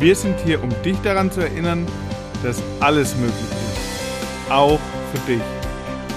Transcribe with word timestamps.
Wir 0.00 0.16
sind 0.16 0.40
hier, 0.40 0.62
um 0.62 0.70
dich 0.82 0.96
daran 1.02 1.30
zu 1.30 1.42
erinnern, 1.42 1.86
dass 2.42 2.62
alles 2.80 3.14
möglich 3.16 3.34
ist. 3.38 4.50
Auch 4.50 4.80
für 5.12 5.18
dich. 5.30 5.42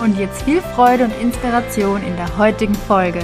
Und 0.02 0.18
jetzt 0.18 0.42
viel 0.44 0.62
Freude 0.62 1.04
und 1.04 1.12
Inspiration 1.22 2.02
in 2.02 2.16
der 2.16 2.38
heutigen 2.38 2.76
Folge. 2.76 3.20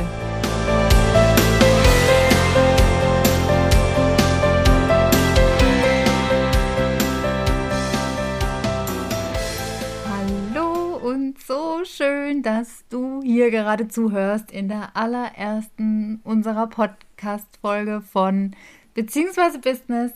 Hallo 10.10 10.98
und 10.98 11.41
so 11.41 11.85
schön, 11.85 12.44
dass 12.44 12.84
du 12.90 13.21
hier 13.23 13.49
gerade 13.49 13.88
zuhörst 13.88 14.52
in 14.52 14.68
der 14.68 14.98
allerersten 14.98 16.20
unserer 16.26 16.68
Podcast-Folge 16.68 18.02
von 18.02 18.57
Beziehungsweise 18.94 19.60
Business 19.60 20.12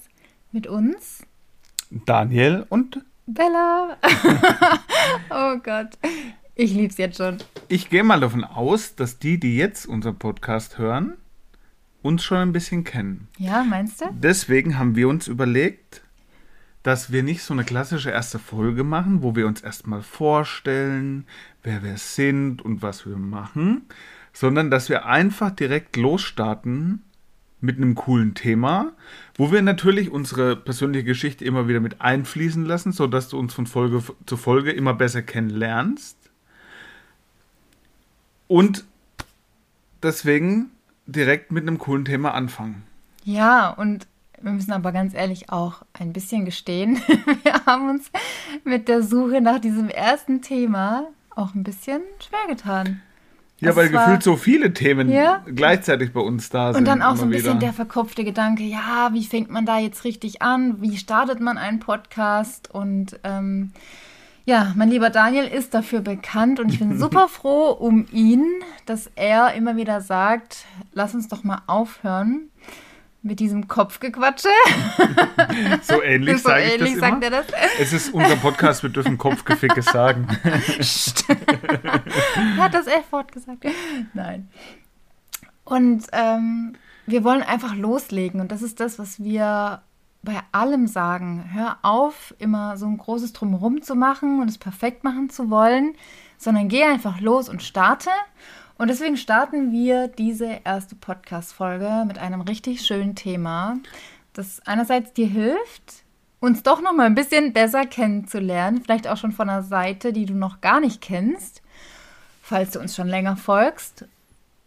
mit 0.54 0.68
uns. 0.68 1.26
Daniel 1.90 2.66
und 2.70 3.02
Bella. 3.26 3.98
oh 5.30 5.58
Gott. 5.58 5.98
Ich 6.56 6.74
lieb's 6.74 6.98
jetzt 6.98 7.18
schon. 7.18 7.38
Ich 7.68 7.90
gehe 7.90 8.04
mal 8.04 8.20
davon 8.20 8.44
aus, 8.44 8.96
dass 8.96 9.18
die, 9.18 9.40
die 9.40 9.58
jetzt 9.58 9.88
unseren 9.88 10.18
Podcast 10.18 10.78
hören, 10.78 11.18
uns 12.04 12.24
schon 12.24 12.38
ein 12.38 12.54
bisschen 12.54 12.84
kennen. 12.84 13.28
Ja, 13.40 13.64
meinst 13.64 14.02
du? 14.02 14.06
Deswegen 14.12 14.78
haben 14.78 14.96
wir 14.96 15.10
uns 15.10 15.28
überlegt, 15.28 16.04
dass 16.84 17.12
wir 17.12 17.24
nicht 17.24 17.42
so 17.42 17.54
eine 17.54 17.64
klassische 17.64 18.12
erste 18.12 18.38
Folge 18.38 18.84
machen, 18.84 19.24
wo 19.24 19.36
wir 19.36 19.48
uns 19.48 19.62
erstmal 19.62 20.04
vorstellen, 20.04 21.26
wer 21.64 21.82
wir 21.82 21.98
sind 21.98 22.62
und 22.62 22.82
was 22.82 23.08
wir 23.08 23.18
machen, 23.18 23.88
sondern 24.34 24.70
dass 24.70 24.90
wir 24.90 25.06
einfach 25.06 25.50
direkt 25.50 25.96
losstarten 25.96 27.04
mit 27.64 27.78
einem 27.78 27.96
coolen 27.96 28.34
Thema, 28.36 28.92
wo 29.36 29.52
wir 29.52 29.62
natürlich 29.62 30.12
unsere 30.12 30.58
persönliche 30.58 31.06
Geschichte 31.06 31.46
immer 31.46 31.68
wieder 31.68 31.80
mit 31.80 32.02
einfließen 32.02 32.66
lassen, 32.66 32.92
sodass 32.92 33.30
du 33.30 33.40
uns 33.40 33.54
von 33.54 33.68
Folge 33.68 34.04
zu 34.26 34.36
Folge 34.38 34.72
immer 34.72 34.94
besser 34.94 35.22
kennenlernst. 35.22 36.18
Und 38.48 38.84
deswegen 40.04 40.72
direkt 41.06 41.54
mit 41.54 41.64
einem 41.64 41.78
coolen 41.78 42.04
Thema 42.04 42.34
anfangen. 42.34 42.84
Ja, 43.24 43.70
und 43.70 44.08
wir 44.42 44.52
müssen 44.52 44.74
aber 44.74 44.92
ganz 44.92 45.14
ehrlich 45.14 45.50
auch 45.50 45.84
ein 45.94 46.12
bisschen 46.12 46.44
gestehen, 46.44 46.98
wir 47.44 47.66
haben 47.66 47.90
uns 47.90 48.12
mit 48.66 48.90
der 48.90 49.04
Suche 49.04 49.40
nach 49.40 49.60
diesem 49.60 49.88
ersten 49.88 50.42
Thema 50.42 51.08
auch 51.30 51.56
ein 51.56 51.64
bisschen 51.64 52.02
schwer 52.20 52.54
getan. 52.54 53.02
Ja, 53.66 53.76
weil 53.76 53.92
war- 53.94 54.06
gefühlt 54.06 54.24
so 54.24 54.36
viele 54.36 54.74
Themen 54.74 55.10
Ja. 55.10 55.44
gleichzeitig 55.54 56.14
bei 56.14 56.20
uns 56.22 56.50
da 56.50 56.74
sind. 56.74 56.80
Und 56.82 56.88
dann 56.88 57.02
auch 57.02 57.16
so 57.16 57.24
ein 57.24 57.30
bisschen 57.30 57.52
wieder. 57.52 57.60
der 57.60 57.74
verkopfte 57.74 58.24
Gedanke, 58.24 58.64
ja, 58.64 59.10
wie 59.14 59.24
fängt 59.26 59.50
man 59.50 59.66
da 59.66 59.80
jetzt 59.80 60.04
richtig 60.04 60.42
an? 60.42 60.82
Wie 60.82 60.98
startet 60.98 61.40
man 61.40 61.58
einen 61.58 61.80
Podcast? 61.80 62.70
Und 62.74 63.20
ähm, 63.24 63.72
ja, 64.46 64.74
mein 64.76 64.90
lieber 64.90 65.10
Daniel 65.10 65.46
ist 65.46 65.74
dafür 65.74 66.02
bekannt 66.02 66.60
und 66.60 66.70
ich 66.72 66.80
bin 66.80 66.98
super 67.00 67.28
froh 67.28 67.70
um 67.72 68.06
ihn, 68.12 68.46
dass 68.86 69.10
er 69.16 69.54
immer 69.54 69.76
wieder 69.78 70.02
sagt, 70.02 70.66
lass 70.94 71.14
uns 71.16 71.28
doch 71.28 71.44
mal 71.44 71.62
aufhören 71.68 72.50
mit 73.24 73.40
diesem 73.40 73.68
Kopfgequatsche. 73.68 74.50
So 75.82 76.02
ähnlich 76.02 76.42
so 76.42 76.50
sage 76.50 76.64
ich 76.64 76.74
ähnlich 76.74 76.92
das 76.94 77.00
sagt 77.00 77.24
immer. 77.24 77.36
er 77.36 77.44
das. 77.44 77.46
Es 77.80 77.94
ist 77.94 78.14
unser 78.14 78.36
Podcast, 78.36 78.84
wir 78.84 78.90
dürfen 78.90 79.18
Kopfgefickes 79.18 79.86
sagen. 79.86 80.28
Er 82.58 82.58
hat 82.58 82.74
das 82.74 82.88
F-Wort 82.88 83.32
gesagt. 83.32 83.66
Nein. 84.14 84.50
Und 85.64 86.06
ähm, 86.12 86.76
wir 87.06 87.24
wollen 87.24 87.44
einfach 87.44 87.76
loslegen. 87.76 88.42
Und 88.42 88.52
das 88.52 88.62
ist 88.62 88.80
das, 88.80 89.00
was 89.00 89.24
wir 89.24 89.82
bei 90.22 90.40
allem 90.52 90.88
sagen. 90.88 91.50
Hör 91.54 91.78
auf, 91.82 92.34
immer 92.40 92.78
so 92.78 92.86
ein 92.86 92.98
großes 92.98 93.34
Drumherum 93.34 93.82
zu 93.82 93.96
machen 93.96 94.42
und 94.42 94.50
es 94.50 94.58
perfekt 94.58 95.04
machen 95.04 95.30
zu 95.30 95.50
wollen, 95.50 95.96
sondern 96.38 96.68
geh 96.70 96.84
einfach 96.84 97.20
los 97.20 97.50
und 97.50 97.62
starte. 97.62 98.10
Und 98.78 98.90
deswegen 98.90 99.18
starten 99.18 99.72
wir 99.72 100.08
diese 100.08 100.60
erste 100.64 100.96
Podcast-Folge 100.96 102.06
mit 102.08 102.18
einem 102.18 102.42
richtig 102.42 102.86
schönen 102.86 103.16
Thema, 103.16 103.78
das 104.34 104.62
einerseits 104.66 105.14
dir 105.14 105.28
hilft, 105.28 106.04
uns 106.40 106.64
doch 106.64 106.82
noch 106.82 106.94
mal 106.94 107.06
ein 107.06 107.16
bisschen 107.16 107.54
besser 107.54 107.86
kennenzulernen, 107.86 108.82
vielleicht 108.82 109.08
auch 109.08 109.18
schon 109.18 109.32
von 109.32 109.50
einer 109.50 109.64
Seite, 109.64 110.12
die 110.12 110.26
du 110.26 110.34
noch 110.34 110.60
gar 110.62 110.80
nicht 110.80 111.02
kennst 111.02 111.64
falls 112.44 112.72
du 112.72 112.80
uns 112.80 112.96
schon 112.96 113.08
länger 113.08 113.38
folgst, 113.38 114.06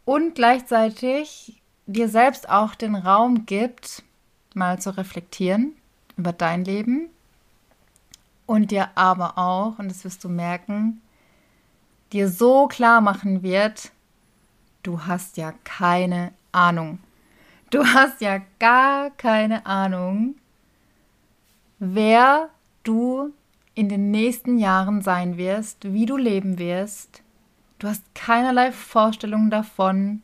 und 0.04 0.34
gleichzeitig 0.34 1.60
dir 1.86 2.08
selbst 2.08 2.48
auch 2.48 2.74
den 2.74 2.94
Raum 2.94 3.44
gibt, 3.44 4.02
mal 4.54 4.80
zu 4.80 4.96
reflektieren 4.96 5.72
über 6.16 6.32
dein 6.32 6.64
Leben 6.64 7.10
und 8.46 8.70
dir 8.70 8.88
aber 8.94 9.36
auch, 9.36 9.78
und 9.78 9.88
das 9.88 10.04
wirst 10.04 10.24
du 10.24 10.28
merken, 10.28 11.02
dir 12.12 12.28
so 12.28 12.66
klar 12.66 13.00
machen 13.00 13.42
wird, 13.42 13.92
du 14.86 15.06
hast 15.06 15.36
ja 15.36 15.52
keine 15.64 16.32
Ahnung. 16.52 16.98
Du 17.70 17.84
hast 17.84 18.20
ja 18.20 18.40
gar 18.58 19.10
keine 19.10 19.66
Ahnung, 19.66 20.36
wer 21.78 22.50
du 22.84 23.32
in 23.74 23.88
den 23.88 24.10
nächsten 24.10 24.58
Jahren 24.58 25.02
sein 25.02 25.36
wirst, 25.36 25.92
wie 25.92 26.06
du 26.06 26.16
leben 26.16 26.58
wirst. 26.58 27.22
Du 27.78 27.88
hast 27.88 28.02
keinerlei 28.14 28.72
Vorstellung 28.72 29.50
davon, 29.50 30.22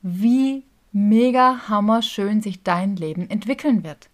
wie 0.00 0.62
mega 0.92 1.68
hammerschön 1.68 2.40
sich 2.40 2.62
dein 2.62 2.96
Leben 2.96 3.28
entwickeln 3.28 3.84
wird. 3.84 4.08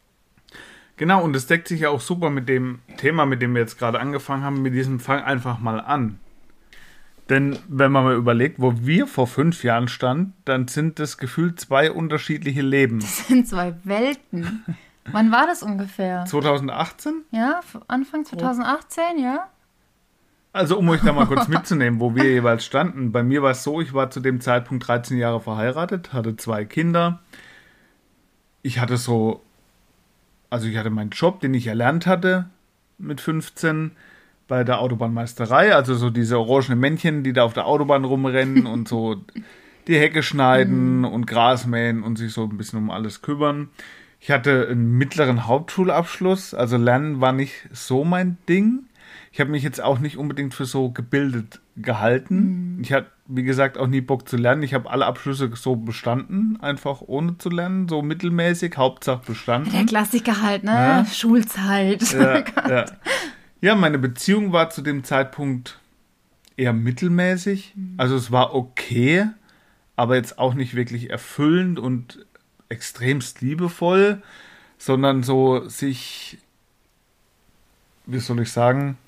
Genau, 0.97 1.23
und 1.23 1.37
es 1.37 1.47
deckt 1.47 1.69
sich 1.69 1.81
ja 1.81 1.91
auch 1.91 2.01
super 2.01 2.31
mit 2.31 2.49
dem 2.49 2.81
Thema, 2.97 3.27
mit 3.27 3.43
dem 3.43 3.55
wir 3.55 3.61
jetzt 3.61 3.79
gerade 3.79 4.01
angefangen 4.01 4.43
haben, 4.43 4.63
mit 4.63 4.73
diesem 4.73 4.99
Fang 4.99 5.23
einfach 5.23 5.59
mal 5.59 5.79
an. 5.79 6.19
Denn 7.29 7.59
wenn 7.69 7.91
man 7.91 8.05
mal 8.05 8.15
überlegt, 8.15 8.61
wo 8.61 8.75
wir 8.77 9.07
vor 9.07 9.27
fünf 9.27 9.65
Jahren 9.65 9.89
standen, 9.89 10.35
dann 10.45 10.69
sind 10.69 10.99
das 11.01 11.19
gefühlt 11.19 11.59
zwei 11.59 11.91
unterschiedliche 11.91 12.63
Leben. 12.63 13.01
Das 13.01 13.27
sind 13.27 13.49
zwei 13.49 13.75
Welten. 13.83 14.65
Wann 15.11 15.33
war 15.33 15.47
das 15.47 15.63
ungefähr? 15.63 16.25
2018? 16.25 17.25
Ja, 17.33 17.61
Anfang 17.89 18.25
2018, 18.25 19.19
ja? 19.19 19.49
Also 20.53 20.79
um 20.79 20.89
euch 20.89 21.03
da 21.03 21.13
mal 21.13 21.27
kurz 21.27 21.49
mitzunehmen, 21.49 22.01
wo 22.01 22.15
wir 22.15 22.25
jeweils 22.25 22.65
standen. 22.65 23.13
Bei 23.13 23.23
mir 23.23 23.43
war 23.43 23.51
es 23.51 23.63
so, 23.63 23.81
ich 23.81 23.93
war 23.93 24.11
zu 24.11 24.21
dem 24.21 24.41
Zeitpunkt 24.41 24.87
13 24.87 25.19
Jahre 25.19 25.41
verheiratet, 25.41 26.13
hatte 26.13 26.37
zwei 26.37 26.65
Kinder. 26.65 27.21
Ich 28.63 28.79
hatte 28.79 28.97
so, 28.97 29.43
also 30.49 30.67
ich 30.67 30.77
hatte 30.77 30.91
meinen 30.91 31.11
Job, 31.11 31.41
den 31.41 31.55
ich 31.55 31.67
erlernt 31.67 32.07
hatte 32.07 32.49
mit 32.99 33.21
15 33.21 33.93
bei 34.49 34.65
der 34.65 34.81
Autobahnmeisterei, 34.81 35.75
also 35.75 35.95
so 35.95 36.11
diese 36.11 36.39
orangenen 36.39 36.79
Männchen, 36.79 37.23
die 37.23 37.33
da 37.33 37.45
auf 37.45 37.53
der 37.53 37.67
Autobahn 37.67 38.05
rumrennen 38.05 38.67
und 38.67 38.89
so 38.89 39.17
die 39.87 39.99
Hecke 39.99 40.23
schneiden 40.23 41.05
und 41.05 41.27
Gras 41.27 41.67
mähen 41.67 42.03
und 42.03 42.17
sich 42.17 42.33
so 42.33 42.45
ein 42.45 42.57
bisschen 42.57 42.79
um 42.81 42.91
alles 42.91 43.23
kümmern. 43.23 43.69
Ich 44.21 44.31
hatte 44.31 44.67
einen 44.69 44.93
mittleren 44.93 45.47
Hauptschulabschluss, 45.47 46.55
also 46.55 46.77
Lernen 46.77 47.21
war 47.21 47.33
nicht 47.33 47.69
so 47.73 48.05
mein 48.05 48.39
Ding. 48.49 48.87
Ich 49.31 49.41
habe 49.41 49.51
mich 49.51 49.63
jetzt 49.63 49.83
auch 49.83 49.99
nicht 49.99 50.17
unbedingt 50.17 50.55
für 50.55 50.65
so 50.65 50.91
gebildet 50.91 51.61
gehalten. 51.77 52.79
Ich 52.81 52.93
hatte, 52.93 53.09
wie 53.27 53.43
gesagt, 53.43 53.77
auch 53.77 53.87
nie 53.87 54.01
Bock 54.01 54.27
zu 54.29 54.37
lernen. 54.39 54.63
Ich 54.63 54.73
habe 54.73 54.91
alle 54.91 55.05
Abschlüsse 55.05 55.51
so 55.55 55.77
bestanden, 55.77 56.59
einfach 56.61 57.03
ohne 57.03 57.37
zu 57.37 57.51
lernen, 57.51 57.87
so 57.87 58.01
mittelmäßig, 58.01 58.77
Hauptsache 58.79 59.23
bestanden. 59.27 59.73
Der 59.73 59.85
Klassiker 59.85 60.41
halt, 60.41 60.65
ne? 60.65 60.73
Ja. 60.73 61.05
Schulzeit. 61.05 62.03
Ja, 62.13 62.45
ja. 62.69 62.85
Ja, 63.61 63.75
meine 63.75 63.99
Beziehung 63.99 64.53
war 64.53 64.71
zu 64.71 64.83
dem 64.83 65.05
Zeitpunkt 65.05 65.81
eher 66.57 66.73
mittelmäßig. 66.73 67.75
Also 67.97 68.17
es 68.17 68.31
war 68.31 68.55
okay, 68.55 69.27
aber 69.97 70.17
jetzt 70.17 70.39
auch 70.39 70.55
nicht 70.55 70.75
wirklich 70.75 71.11
erfüllend 71.11 71.79
und 71.79 72.27
extremst 72.69 73.41
liebevoll, 73.41 74.23
sondern 74.79 75.23
so 75.23 75.69
sich, 75.69 76.39
wie 78.07 78.19
soll 78.19 78.41
ich 78.41 78.53
sagen, 78.53 78.99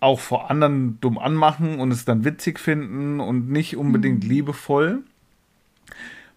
auch 0.00 0.20
vor 0.20 0.50
anderen 0.50 1.00
dumm 1.00 1.18
anmachen 1.18 1.80
und 1.80 1.90
es 1.90 2.04
dann 2.04 2.24
witzig 2.24 2.60
finden 2.60 3.18
und 3.18 3.48
nicht 3.50 3.76
unbedingt 3.76 4.24
liebevoll. 4.24 5.02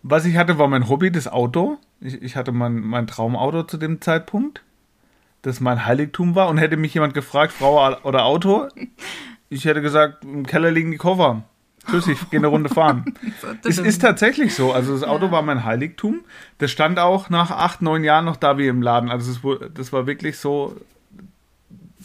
Was 0.02 0.26
ich 0.26 0.38
hatte, 0.38 0.58
war 0.58 0.68
mein 0.68 0.88
Hobby, 0.88 1.12
das 1.12 1.28
Auto. 1.28 1.78
Ich, 2.00 2.22
ich 2.22 2.36
hatte 2.36 2.52
mein, 2.52 2.80
mein 2.80 3.06
Traumauto 3.06 3.64
zu 3.64 3.78
dem 3.78 4.00
Zeitpunkt, 4.02 4.64
das 5.42 5.60
mein 5.60 5.86
Heiligtum 5.86 6.36
war. 6.36 6.50
Und 6.50 6.58
hätte 6.58 6.78
mich 6.78 6.94
jemand 6.94 7.14
gefragt, 7.14 7.54
Frau 7.54 7.96
oder 8.04 8.26
Auto, 8.26 8.68
ich 9.50 9.66
hätte 9.66 9.82
gesagt, 9.82 10.24
im 10.24 10.46
Keller 10.46 10.72
liegen 10.72 10.92
die 10.92 10.98
Koffer. 10.98 11.44
Tschüss, 11.90 12.08
ich 12.08 12.30
gehe 12.30 12.40
eine 12.40 12.48
Runde 12.48 12.70
fahren. 12.70 13.14
es 13.68 13.78
ist 13.78 14.02
tatsächlich 14.02 14.54
so. 14.54 14.74
Also 14.74 14.94
das 14.94 15.04
Auto 15.04 15.28
ja. 15.28 15.32
war 15.32 15.42
mein 15.42 15.64
Heiligtum. 15.64 16.22
Das 16.58 16.72
stand 16.72 17.00
auch 17.00 17.30
nach 17.30 17.52
acht, 17.52 17.82
neun 17.82 18.04
Jahren 18.04 18.26
noch 18.26 18.36
da 18.36 18.58
wie 18.58 18.68
im 18.68 18.82
Laden. 18.82 19.10
Also 19.10 19.32
das, 19.32 19.72
das 19.74 19.94
war 19.94 20.06
wirklich 20.06 20.38
so 20.38 20.76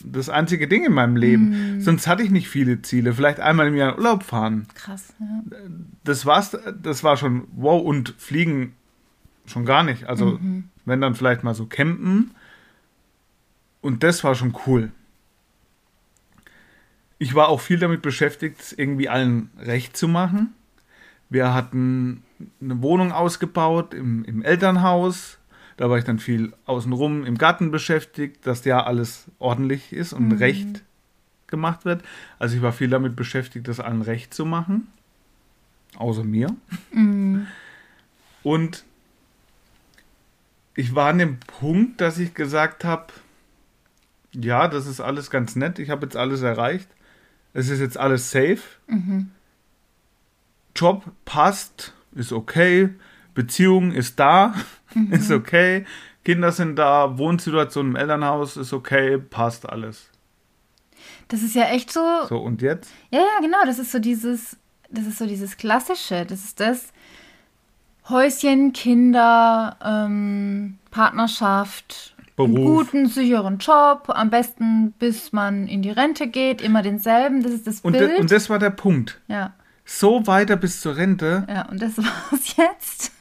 das 0.04 0.28
einzige 0.28 0.68
Ding 0.68 0.84
in 0.84 0.92
meinem 0.92 1.16
Leben. 1.16 1.78
Mm. 1.78 1.80
Sonst 1.80 2.06
hatte 2.06 2.22
ich 2.22 2.30
nicht 2.30 2.48
viele 2.48 2.82
Ziele. 2.82 3.14
Vielleicht 3.14 3.40
einmal 3.40 3.68
im 3.68 3.74
Jahr 3.74 3.92
in 3.92 3.98
Urlaub 3.98 4.22
fahren. 4.22 4.66
Krass, 4.74 5.12
ja. 5.18 5.58
Das 6.04 6.26
war's, 6.26 6.56
das 6.82 7.04
war 7.04 7.16
schon 7.16 7.44
wow 7.54 7.82
und 7.82 8.14
fliegen 8.18 8.74
schon 9.46 9.64
gar 9.64 9.82
nicht. 9.82 10.04
Also 10.04 10.38
mhm. 10.40 10.64
wenn 10.84 11.00
dann 11.00 11.14
vielleicht 11.14 11.44
mal 11.44 11.54
so 11.54 11.66
campen. 11.66 12.32
Und 13.84 14.02
das 14.02 14.24
war 14.24 14.34
schon 14.34 14.56
cool. 14.66 14.92
Ich 17.18 17.34
war 17.34 17.50
auch 17.50 17.60
viel 17.60 17.78
damit 17.78 18.00
beschäftigt, 18.00 18.58
es 18.58 18.72
irgendwie 18.72 19.10
allen 19.10 19.50
recht 19.58 19.94
zu 19.94 20.08
machen. 20.08 20.54
Wir 21.28 21.52
hatten 21.52 22.22
eine 22.62 22.80
Wohnung 22.80 23.12
ausgebaut 23.12 23.92
im, 23.92 24.24
im 24.24 24.40
Elternhaus. 24.42 25.36
Da 25.76 25.90
war 25.90 25.98
ich 25.98 26.04
dann 26.04 26.18
viel 26.18 26.54
außenrum 26.64 27.26
im 27.26 27.36
Garten 27.36 27.70
beschäftigt, 27.70 28.46
dass 28.46 28.64
ja 28.64 28.82
alles 28.82 29.26
ordentlich 29.38 29.92
ist 29.92 30.14
und 30.14 30.28
mhm. 30.28 30.38
recht 30.38 30.82
gemacht 31.46 31.84
wird. 31.84 32.02
Also 32.38 32.56
ich 32.56 32.62
war 32.62 32.72
viel 32.72 32.88
damit 32.88 33.14
beschäftigt, 33.16 33.68
das 33.68 33.80
allen 33.80 34.00
recht 34.00 34.32
zu 34.32 34.46
machen. 34.46 34.86
Außer 35.96 36.24
mir. 36.24 36.56
Mhm. 36.90 37.48
Und 38.42 38.82
ich 40.74 40.94
war 40.94 41.10
an 41.10 41.18
dem 41.18 41.38
Punkt, 41.38 42.00
dass 42.00 42.18
ich 42.18 42.32
gesagt 42.32 42.86
habe, 42.86 43.12
ja, 44.34 44.68
das 44.68 44.86
ist 44.86 45.00
alles 45.00 45.30
ganz 45.30 45.56
nett, 45.56 45.78
ich 45.78 45.90
habe 45.90 46.06
jetzt 46.06 46.16
alles 46.16 46.42
erreicht. 46.42 46.88
Es 47.52 47.68
ist 47.68 47.80
jetzt 47.80 47.98
alles 47.98 48.30
safe. 48.30 48.60
Mhm. 48.88 49.30
Job 50.74 51.04
passt, 51.24 51.94
ist 52.14 52.32
okay. 52.32 52.90
Beziehung 53.34 53.92
ist 53.92 54.18
da, 54.18 54.54
mhm. 54.94 55.12
ist 55.12 55.30
okay. 55.30 55.84
Kinder 56.24 56.52
sind 56.52 56.76
da, 56.76 57.18
Wohnsituation 57.18 57.88
im 57.88 57.96
Elternhaus 57.96 58.56
ist 58.56 58.72
okay, 58.72 59.18
passt 59.18 59.68
alles. 59.68 60.08
Das 61.28 61.42
ist 61.42 61.54
ja 61.54 61.64
echt 61.64 61.92
so. 61.92 62.00
So, 62.28 62.38
und 62.38 62.62
jetzt? 62.62 62.90
Ja, 63.10 63.20
ja, 63.20 63.40
genau. 63.40 63.58
Das 63.66 63.78
ist 63.78 63.92
so 63.92 63.98
dieses, 63.98 64.56
das 64.90 65.06
ist 65.06 65.18
so 65.18 65.26
dieses 65.26 65.56
Klassische. 65.56 66.24
Das 66.26 66.44
ist 66.44 66.60
das 66.60 66.92
Häuschen, 68.08 68.72
Kinder, 68.72 69.76
ähm, 69.82 70.78
Partnerschaft, 70.90 72.13
Beruf. 72.36 72.56
einen 72.56 72.64
guten, 72.64 73.06
sicheren 73.06 73.58
Job, 73.58 74.08
am 74.08 74.30
besten 74.30 74.92
bis 74.98 75.32
man 75.32 75.68
in 75.68 75.82
die 75.82 75.90
Rente 75.90 76.26
geht, 76.26 76.62
immer 76.62 76.82
denselben. 76.82 77.42
Das 77.42 77.52
ist 77.52 77.66
das 77.66 77.80
und 77.80 77.92
Bild. 77.92 78.10
De, 78.10 78.20
und 78.20 78.30
das 78.30 78.50
war 78.50 78.58
der 78.58 78.70
Punkt. 78.70 79.20
Ja. 79.28 79.54
So 79.84 80.26
weiter 80.26 80.56
bis 80.56 80.80
zur 80.80 80.96
Rente. 80.96 81.46
Ja, 81.48 81.68
und 81.68 81.80
das 81.80 81.96
war's 81.98 82.56
jetzt. 82.56 83.12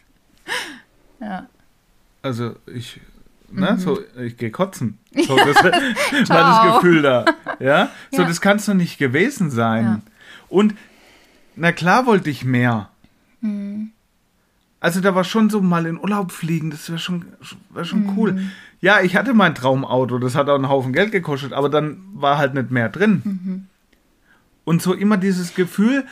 ja. 1.19 1.48
Also 2.24 2.56
ich, 2.65 3.01
ne, 3.51 3.74
mhm. 3.74 3.77
so, 3.77 4.00
ich 4.19 4.38
gehe 4.38 4.50
kotzen. 4.50 4.98
So, 5.27 5.36
das 5.36 5.63
war 5.63 6.63
das 6.63 6.75
Gefühl 6.75 7.01
da. 7.04 7.25
Ja? 7.60 7.92
So, 8.12 8.21
ja. 8.21 8.27
das 8.27 8.42
kann 8.42 8.57
es 8.57 8.65
doch 8.65 8.74
nicht 8.74 8.98
gewesen 8.98 9.51
sein. 9.51 9.86
Ja. 9.86 10.01
Und 10.50 10.75
na 11.56 11.71
klar 11.71 12.07
wollte 12.07 12.30
ich 12.30 12.45
mehr. 12.45 12.89
Mhm. 13.42 13.92
Also 14.80 15.00
da 15.00 15.15
war 15.15 15.24
schon 15.24 15.50
so 15.50 15.62
mal 15.62 15.86
in 15.86 15.98
Urlaub 15.98 16.31
fliegen, 16.31 16.71
das 16.71 16.89
wäre 16.89 17.00
schon, 17.00 17.25
wär 17.69 17.86
schon 17.86 18.04
mhm. 18.04 18.18
cool. 18.18 18.42
Ja, 18.83 19.00
ich 19.00 19.15
hatte 19.15 19.33
mein 19.33 19.56
Traumauto, 19.56 20.18
das 20.18 20.35
hat 20.35 20.50
auch 20.50 20.56
einen 20.56 20.68
Haufen 20.68 20.91
Geld 20.91 21.13
gekostet, 21.13 21.53
aber 21.53 21.69
dann 21.69 22.03
war 22.15 22.38
halt 22.38 22.53
nicht 22.53 22.69
mehr 22.69 22.89
drin. 22.89 23.21
Mhm. 23.24 23.68
Und 24.65 24.81
so 24.81 24.94
immer 24.94 25.15
dieses 25.15 25.56
Gefühl, 25.56 26.03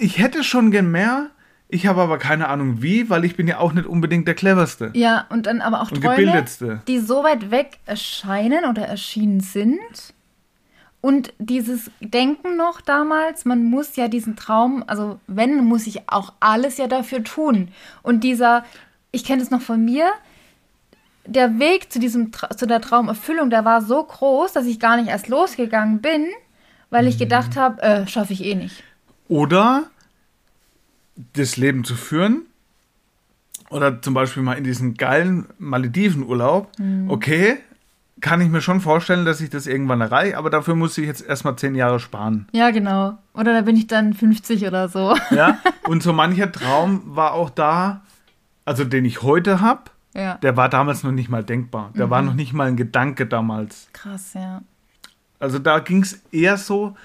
ich 0.00 0.18
hätte 0.18 0.42
schon 0.42 0.70
gern 0.70 0.90
mehr, 0.90 1.26
ich 1.68 1.86
habe 1.86 2.00
aber 2.00 2.16
keine 2.16 2.48
Ahnung 2.48 2.80
wie, 2.80 3.10
weil 3.10 3.26
ich 3.26 3.36
bin 3.36 3.46
ja 3.46 3.58
auch 3.58 3.74
nicht 3.74 3.86
unbedingt 3.86 4.26
der 4.26 4.34
cleverste. 4.34 4.92
Ja, 4.94 5.26
und 5.28 5.44
dann 5.44 5.60
aber 5.60 5.82
auch 5.82 5.90
und 5.90 6.00
Träume, 6.00 6.16
gebildetste. 6.16 6.80
die 6.88 7.00
so 7.00 7.22
weit 7.22 7.50
weg 7.50 7.80
erscheinen 7.84 8.64
oder 8.64 8.86
erschienen 8.86 9.40
sind. 9.40 10.14
Und 11.02 11.34
dieses 11.38 11.90
Denken 12.00 12.56
noch 12.56 12.80
damals, 12.80 13.44
man 13.44 13.62
muss 13.64 13.94
ja 13.96 14.08
diesen 14.08 14.36
Traum, 14.36 14.84
also 14.86 15.20
wenn, 15.26 15.66
muss 15.66 15.86
ich 15.86 16.08
auch 16.08 16.32
alles 16.40 16.78
ja 16.78 16.86
dafür 16.86 17.22
tun. 17.22 17.68
Und 18.02 18.24
dieser, 18.24 18.64
ich 19.12 19.22
kenne 19.22 19.42
es 19.42 19.50
noch 19.50 19.60
von 19.60 19.84
mir, 19.84 20.12
der 21.26 21.58
Weg 21.58 21.92
zu 21.92 21.98
diesem 21.98 22.30
zu 22.32 22.66
der 22.66 22.80
Traumerfüllung, 22.80 23.50
der 23.50 23.64
war 23.64 23.82
so 23.82 24.02
groß, 24.02 24.52
dass 24.52 24.66
ich 24.66 24.80
gar 24.80 24.96
nicht 24.96 25.08
erst 25.08 25.28
losgegangen 25.28 26.00
bin, 26.00 26.26
weil 26.90 27.06
ich 27.06 27.16
mhm. 27.16 27.20
gedacht 27.20 27.56
habe, 27.56 27.82
äh, 27.82 28.06
schaffe 28.06 28.32
ich 28.32 28.44
eh 28.44 28.54
nicht. 28.54 28.82
Oder 29.28 29.84
das 31.32 31.56
Leben 31.56 31.84
zu 31.84 31.94
führen. 31.94 32.46
Oder 33.70 34.00
zum 34.00 34.14
Beispiel 34.14 34.42
mal 34.42 34.54
in 34.54 34.64
diesen 34.64 34.94
geilen 34.94 35.46
Maledivenurlaub. 35.58 36.70
Mhm. 36.78 37.10
Okay, 37.10 37.58
kann 38.20 38.40
ich 38.40 38.48
mir 38.48 38.60
schon 38.60 38.80
vorstellen, 38.80 39.24
dass 39.24 39.40
ich 39.40 39.50
das 39.50 39.66
irgendwann 39.66 40.00
erreiche, 40.00 40.38
aber 40.38 40.50
dafür 40.50 40.74
muss 40.74 40.96
ich 40.96 41.06
jetzt 41.06 41.26
erstmal 41.26 41.56
zehn 41.56 41.74
Jahre 41.74 42.00
sparen. 42.00 42.48
Ja, 42.52 42.70
genau. 42.70 43.18
Oder 43.34 43.52
da 43.52 43.60
bin 43.60 43.76
ich 43.76 43.86
dann 43.86 44.14
50 44.14 44.66
oder 44.66 44.88
so. 44.88 45.14
Ja, 45.30 45.58
und 45.88 46.02
so 46.02 46.12
mancher 46.12 46.50
Traum 46.50 47.02
war 47.04 47.34
auch 47.34 47.50
da, 47.50 48.02
also 48.64 48.84
den 48.84 49.04
ich 49.04 49.22
heute 49.22 49.60
habe, 49.60 49.90
ja. 50.16 50.34
der 50.38 50.56
war 50.56 50.68
damals 50.68 51.02
noch 51.02 51.12
nicht 51.12 51.28
mal 51.28 51.44
denkbar. 51.44 51.92
Der 51.96 52.06
mhm. 52.06 52.10
war 52.10 52.22
noch 52.22 52.34
nicht 52.34 52.52
mal 52.52 52.68
ein 52.68 52.76
Gedanke 52.76 53.26
damals. 53.26 53.88
Krass, 53.92 54.34
ja. 54.34 54.62
Also 55.38 55.58
da 55.58 55.80
ging 55.80 56.02
es 56.02 56.22
eher 56.32 56.56
so, 56.56 56.96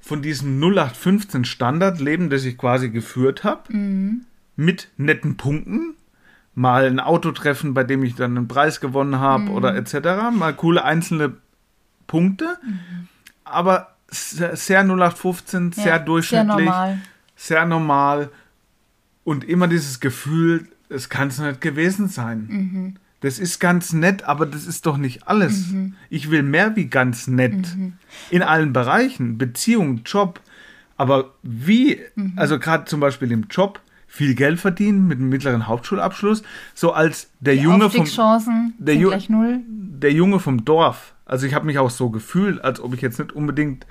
von 0.00 0.22
diesem 0.22 0.58
0815 0.58 1.44
Standardleben, 1.44 2.30
das 2.30 2.44
ich 2.44 2.56
quasi 2.56 2.88
geführt 2.88 3.44
habe, 3.44 3.76
mhm. 3.76 4.24
mit 4.56 4.88
netten 4.96 5.36
Punkten, 5.36 5.96
mal 6.54 6.86
ein 6.86 6.98
Autotreffen, 6.98 7.74
bei 7.74 7.84
dem 7.84 8.02
ich 8.02 8.14
dann 8.14 8.36
einen 8.36 8.48
Preis 8.48 8.80
gewonnen 8.80 9.18
habe 9.18 9.44
mhm. 9.44 9.50
oder 9.50 9.74
etc., 9.76 10.32
mal 10.32 10.54
coole 10.54 10.82
einzelne 10.82 11.34
Punkte, 12.06 12.58
mhm. 12.64 13.08
aber 13.44 13.94
sehr, 14.08 14.56
sehr 14.56 14.80
0815, 14.80 15.72
ja, 15.76 15.82
sehr 15.82 15.98
durchschnittlich, 15.98 16.56
sehr 16.56 16.64
normal. 16.64 16.98
sehr 17.36 17.66
normal 17.66 18.30
und 19.24 19.44
immer 19.44 19.68
dieses 19.68 20.00
Gefühl, 20.00 20.68
es 20.88 21.08
kann 21.08 21.28
es 21.28 21.38
nicht 21.38 21.60
gewesen 21.60 22.08
sein. 22.08 22.46
Mhm. 22.48 22.94
Das 23.20 23.38
ist 23.38 23.58
ganz 23.58 23.92
nett, 23.92 24.22
aber 24.22 24.46
das 24.46 24.66
ist 24.66 24.86
doch 24.86 24.96
nicht 24.96 25.26
alles. 25.26 25.68
Mhm. 25.68 25.94
Ich 26.08 26.30
will 26.30 26.42
mehr 26.42 26.76
wie 26.76 26.86
ganz 26.86 27.26
nett. 27.26 27.76
Mhm. 27.76 27.94
In 28.30 28.42
allen 28.42 28.72
Bereichen. 28.72 29.38
Beziehung, 29.38 30.02
Job. 30.04 30.40
Aber 30.96 31.34
wie, 31.42 32.00
mhm. 32.14 32.34
also 32.36 32.58
gerade 32.58 32.84
zum 32.84 33.00
Beispiel 33.00 33.32
im 33.32 33.46
Job, 33.50 33.80
viel 34.06 34.34
Geld 34.34 34.58
verdienen 34.58 35.06
mit 35.06 35.18
einem 35.18 35.28
mittleren 35.28 35.66
Hauptschulabschluss, 35.66 36.42
so 36.74 36.92
als 36.92 37.30
der 37.40 37.54
Die 37.54 37.60
Junge 37.60 37.90
vom 37.90 38.06
der, 38.78 38.96
Ju 38.96 39.12
null. 39.28 39.60
der 39.68 40.12
Junge 40.12 40.40
vom 40.40 40.64
Dorf. 40.64 41.14
Also 41.24 41.46
ich 41.46 41.54
habe 41.54 41.66
mich 41.66 41.78
auch 41.78 41.90
so 41.90 42.08
gefühlt, 42.10 42.64
als 42.64 42.80
ob 42.80 42.94
ich 42.94 43.02
jetzt 43.02 43.18
nicht 43.18 43.32
unbedingt 43.32 43.86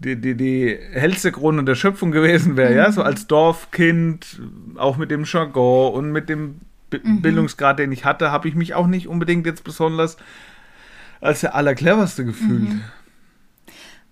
die, 0.00 0.20
die, 0.20 0.36
die 0.36 0.78
hellste 0.92 1.32
Krone 1.32 1.64
der 1.64 1.74
Schöpfung 1.74 2.10
gewesen 2.10 2.56
wäre, 2.56 2.74
ja, 2.74 2.92
so 2.92 3.00
mhm. 3.00 3.06
als 3.06 3.26
Dorfkind, 3.26 4.40
auch 4.76 4.96
mit 4.96 5.10
dem 5.10 5.24
Jargon 5.24 5.92
und 5.94 6.12
mit 6.12 6.28
dem 6.28 6.60
B 6.90 7.00
mhm. 7.02 7.20
Bildungsgrad, 7.20 7.78
den 7.78 7.92
ich 7.92 8.04
hatte, 8.04 8.30
habe 8.30 8.48
ich 8.48 8.54
mich 8.54 8.74
auch 8.74 8.86
nicht 8.86 9.08
unbedingt 9.08 9.44
jetzt 9.46 9.64
besonders 9.64 10.16
als 11.20 11.40
der 11.40 11.54
Allercleverste 11.54 12.24
gefühlt. 12.24 12.70
Mhm. 12.70 12.80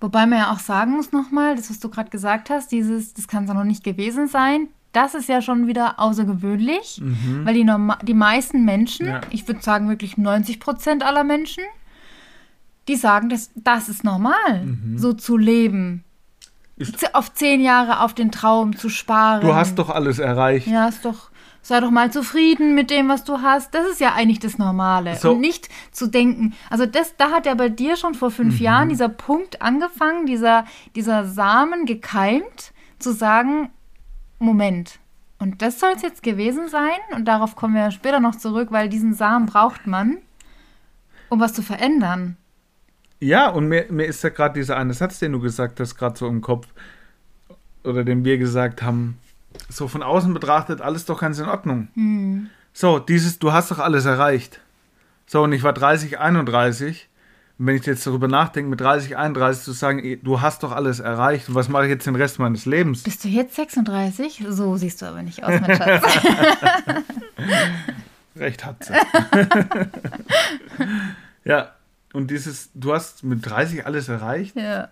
Wobei 0.00 0.26
man 0.26 0.40
ja 0.40 0.52
auch 0.52 0.58
sagen 0.58 0.92
muss 0.92 1.12
nochmal, 1.12 1.56
das, 1.56 1.70
was 1.70 1.80
du 1.80 1.88
gerade 1.88 2.10
gesagt 2.10 2.50
hast, 2.50 2.70
dieses, 2.70 3.14
das 3.14 3.28
kann 3.28 3.44
es 3.44 3.48
ja 3.48 3.54
noch 3.54 3.64
nicht 3.64 3.82
gewesen 3.82 4.28
sein, 4.28 4.68
das 4.92 5.14
ist 5.14 5.28
ja 5.28 5.40
schon 5.40 5.66
wieder 5.66 5.98
außergewöhnlich, 5.98 7.00
mhm. 7.02 7.44
weil 7.44 7.54
die, 7.54 7.66
die 8.06 8.14
meisten 8.14 8.64
Menschen, 8.64 9.06
ja. 9.06 9.20
ich 9.30 9.46
würde 9.46 9.62
sagen 9.62 9.88
wirklich 9.88 10.18
90 10.18 10.60
Prozent 10.60 11.02
aller 11.02 11.24
Menschen, 11.24 11.62
die 12.88 12.96
sagen, 12.96 13.28
das, 13.28 13.50
das 13.54 13.88
ist 13.88 14.04
normal, 14.04 14.64
mhm. 14.64 14.98
so 14.98 15.12
zu 15.12 15.36
leben. 15.36 16.04
Ist 16.76 17.14
auf 17.14 17.32
zehn 17.32 17.62
Jahre 17.62 18.00
auf 18.00 18.12
den 18.12 18.30
Traum 18.30 18.76
zu 18.76 18.90
sparen. 18.90 19.40
Du 19.40 19.54
hast 19.54 19.78
doch 19.78 19.88
alles 19.88 20.18
erreicht. 20.18 20.66
Ja, 20.66 20.88
ist 20.88 21.04
doch 21.04 21.30
sei 21.66 21.80
doch 21.80 21.90
mal 21.90 22.12
zufrieden 22.12 22.76
mit 22.76 22.90
dem, 22.90 23.08
was 23.08 23.24
du 23.24 23.42
hast. 23.42 23.74
Das 23.74 23.88
ist 23.88 24.00
ja 24.00 24.14
eigentlich 24.14 24.38
das 24.38 24.56
Normale. 24.56 25.16
So. 25.16 25.32
Und 25.32 25.40
nicht 25.40 25.68
zu 25.90 26.06
denken, 26.06 26.54
also 26.70 26.86
das, 26.86 27.16
da 27.16 27.32
hat 27.32 27.44
ja 27.44 27.54
bei 27.54 27.68
dir 27.68 27.96
schon 27.96 28.14
vor 28.14 28.30
fünf 28.30 28.60
mhm. 28.60 28.64
Jahren 28.64 28.88
dieser 28.88 29.08
Punkt 29.08 29.62
angefangen, 29.62 30.26
dieser, 30.26 30.64
dieser 30.94 31.24
Samen 31.24 31.84
gekeimt, 31.84 32.72
zu 33.00 33.12
sagen, 33.12 33.70
Moment. 34.38 35.00
Und 35.40 35.60
das 35.60 35.80
soll 35.80 35.90
es 35.96 36.02
jetzt 36.02 36.22
gewesen 36.22 36.68
sein. 36.68 36.98
Und 37.16 37.26
darauf 37.26 37.56
kommen 37.56 37.74
wir 37.74 37.90
später 37.90 38.20
noch 38.20 38.36
zurück, 38.36 38.68
weil 38.70 38.88
diesen 38.88 39.12
Samen 39.12 39.46
braucht 39.46 39.88
man, 39.88 40.18
um 41.30 41.40
was 41.40 41.52
zu 41.52 41.62
verändern. 41.62 42.36
Ja, 43.20 43.48
und 43.48 43.68
mir, 43.68 43.86
mir 43.90 44.06
ist 44.06 44.22
ja 44.22 44.30
gerade 44.30 44.54
dieser 44.54 44.76
eine 44.76 44.94
Satz, 44.94 45.18
den 45.18 45.32
du 45.32 45.40
gesagt 45.40 45.80
hast, 45.80 45.96
gerade 45.96 46.18
so 46.18 46.28
im 46.28 46.42
Kopf, 46.42 46.68
oder 47.82 48.04
den 48.04 48.24
wir 48.24 48.38
gesagt 48.38 48.82
haben, 48.82 49.18
so 49.68 49.88
von 49.88 50.02
außen 50.02 50.32
betrachtet 50.34 50.80
alles 50.80 51.06
doch 51.06 51.20
ganz 51.20 51.38
in 51.38 51.46
Ordnung. 51.46 51.88
Hm. 51.94 52.50
So, 52.72 52.98
dieses, 52.98 53.38
du 53.38 53.52
hast 53.52 53.70
doch 53.70 53.78
alles 53.78 54.04
erreicht. 54.04 54.60
So, 55.26 55.42
und 55.42 55.52
ich 55.52 55.62
war 55.62 55.72
30, 55.72 56.18
31. 56.18 57.08
Und 57.58 57.66
wenn 57.66 57.76
ich 57.76 57.86
jetzt 57.86 58.06
darüber 58.06 58.28
nachdenke, 58.28 58.68
mit 58.68 58.82
30, 58.82 59.16
31 59.16 59.64
zu 59.64 59.72
sagen, 59.72 60.04
eh, 60.04 60.16
du 60.16 60.42
hast 60.42 60.62
doch 60.62 60.72
alles 60.72 61.00
erreicht, 61.00 61.48
und 61.48 61.54
was 61.54 61.70
mache 61.70 61.84
ich 61.84 61.90
jetzt 61.90 62.06
den 62.06 62.16
Rest 62.16 62.38
meines 62.38 62.66
Lebens? 62.66 63.02
Bist 63.02 63.24
du 63.24 63.28
jetzt 63.28 63.54
36? 63.54 64.44
So 64.50 64.76
siehst 64.76 65.00
du 65.00 65.06
aber 65.06 65.22
nicht 65.22 65.42
aus, 65.42 65.58
mein 65.58 65.76
Schatz. 65.76 66.04
Recht 68.36 68.66
hat 68.66 68.84
sie. 68.84 68.92
ja, 71.44 71.75
und 72.16 72.30
dieses, 72.30 72.70
du 72.72 72.94
hast 72.94 73.24
mit 73.24 73.44
30 73.44 73.84
alles 73.84 74.08
erreicht? 74.08 74.56
Ja. 74.56 74.88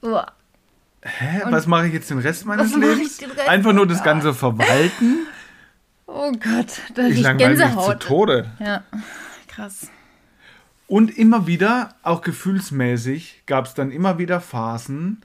Uah. 0.00 0.32
Hä? 1.02 1.42
Und 1.44 1.52
was 1.52 1.66
mache 1.66 1.88
ich 1.88 1.92
jetzt 1.92 2.08
den 2.08 2.18
Rest 2.18 2.46
meines 2.46 2.74
Lebens? 2.74 3.20
Rest? 3.20 3.46
Einfach 3.46 3.74
nur 3.74 3.86
das 3.86 4.02
Ganze 4.02 4.34
verwalten? 4.34 5.18
Oh 6.14 6.30
Gott, 6.32 6.82
da 6.94 7.06
ich 7.06 7.20
langweile 7.20 7.56
mich 7.56 7.84
zu 7.86 7.98
Tode. 7.98 8.50
Ja, 8.58 8.82
krass. 9.48 9.88
Und 10.86 11.16
immer 11.16 11.46
wieder, 11.46 11.94
auch 12.02 12.20
gefühlsmäßig, 12.20 13.44
gab 13.46 13.64
es 13.64 13.72
dann 13.72 13.90
immer 13.90 14.18
wieder 14.18 14.38
Phasen, 14.42 15.22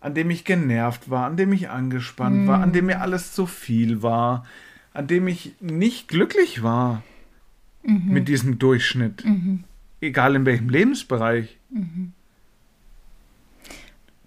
an 0.00 0.12
dem 0.12 0.28
ich 0.28 0.44
genervt 0.44 1.08
war, 1.08 1.24
an 1.24 1.38
dem 1.38 1.50
ich 1.54 1.70
angespannt 1.70 2.44
mm. 2.44 2.46
war, 2.46 2.60
an 2.60 2.74
dem 2.74 2.86
mir 2.86 3.00
alles 3.00 3.32
zu 3.32 3.46
viel 3.46 4.02
war, 4.02 4.44
an 4.92 5.06
dem 5.06 5.28
ich 5.28 5.54
nicht 5.60 6.08
glücklich 6.08 6.62
war 6.62 7.02
mhm. 7.82 8.12
mit 8.12 8.28
diesem 8.28 8.58
Durchschnitt. 8.58 9.24
Mhm. 9.24 9.64
Egal 10.02 10.34
in 10.34 10.44
welchem 10.44 10.68
Lebensbereich. 10.68 11.56
Mhm. 11.70 12.12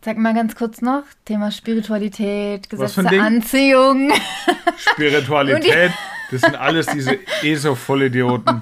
Sag 0.01 0.17
mal 0.17 0.33
ganz 0.33 0.55
kurz 0.55 0.81
noch, 0.81 1.03
Thema 1.25 1.51
Spiritualität, 1.51 2.69
Gesetz 2.69 2.95
der 2.95 3.23
Anziehung. 3.23 4.11
Spiritualität, 4.77 5.91
das 6.31 6.41
sind 6.41 6.55
alles 6.55 6.85
diese 6.85 7.17
ESO-Vollidioten. 7.41 8.61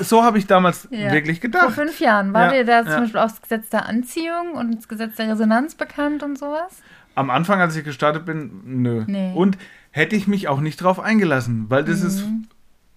so 0.00 0.24
habe 0.24 0.38
ich 0.38 0.46
damals 0.46 0.88
ja. 0.90 1.12
wirklich 1.12 1.40
gedacht. 1.40 1.64
Vor 1.64 1.70
fünf 1.70 2.00
Jahren. 2.00 2.32
War 2.32 2.46
ja. 2.46 2.62
dir 2.62 2.64
da 2.64 2.82
zum 2.82 2.92
ja. 2.92 3.00
Beispiel 3.00 3.20
auch 3.20 3.30
das 3.30 3.42
Gesetz 3.42 3.68
der 3.68 3.86
Anziehung 3.86 4.54
und 4.54 4.74
das 4.74 4.88
Gesetz 4.88 5.14
der 5.14 5.28
Resonanz 5.28 5.76
bekannt 5.76 6.24
und 6.24 6.36
sowas? 6.36 6.82
Am 7.14 7.30
Anfang, 7.30 7.60
als 7.60 7.76
ich 7.76 7.84
gestartet 7.84 8.24
bin, 8.24 8.62
nö. 8.64 9.04
Nee. 9.06 9.32
Und 9.34 9.56
hätte 9.92 10.16
ich 10.16 10.26
mich 10.26 10.48
auch 10.48 10.60
nicht 10.60 10.78
drauf 10.78 10.98
eingelassen, 10.98 11.66
weil 11.68 11.84
das 11.84 12.00
mhm. 12.00 12.06
ist 12.06 12.24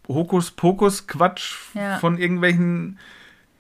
Hokuspokus-Quatsch 0.08 1.54
von 2.00 2.18
irgendwelchen 2.18 2.98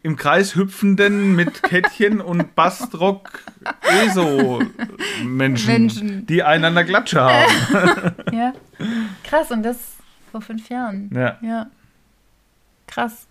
im 0.07 0.15
Kreis 0.15 0.55
hüpfenden 0.55 1.35
mit 1.35 1.61
Kettchen 1.63 2.21
und 2.21 2.55
Bastrock 2.55 3.43
ESO-Menschen, 3.81 5.67
Menschen. 5.67 6.25
die 6.25 6.43
einander 6.43 6.85
Klatsche 6.85 7.21
haben. 7.21 8.15
ja, 8.31 8.53
krass. 9.25 9.51
Und 9.51 9.63
das 9.63 9.77
vor 10.31 10.41
fünf 10.41 10.69
Jahren. 10.69 11.11
Ja. 11.13 11.37
ja. 11.41 11.67
Krass. 12.87 13.27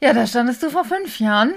Ja, 0.00 0.12
da 0.12 0.26
standest 0.26 0.62
du 0.62 0.68
vor 0.68 0.84
fünf 0.84 1.18
Jahren. 1.18 1.54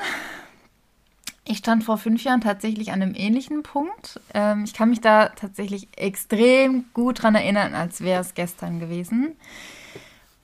Ich 1.43 1.57
stand 1.57 1.83
vor 1.83 1.97
fünf 1.97 2.23
Jahren 2.23 2.41
tatsächlich 2.41 2.91
an 2.93 3.01
einem 3.01 3.13
ähnlichen 3.13 3.61
Punkt. 3.61 4.21
Ähm, 4.33 4.63
ich 4.63 4.73
kann 4.73 4.89
mich 4.89 5.01
da 5.01 5.29
tatsächlich 5.29 5.89
extrem 5.97 6.85
gut 6.93 7.21
dran 7.21 7.35
erinnern, 7.35 7.75
als 7.75 8.01
wäre 8.01 8.21
es 8.21 8.35
gestern 8.35 8.79
gewesen. 8.79 9.35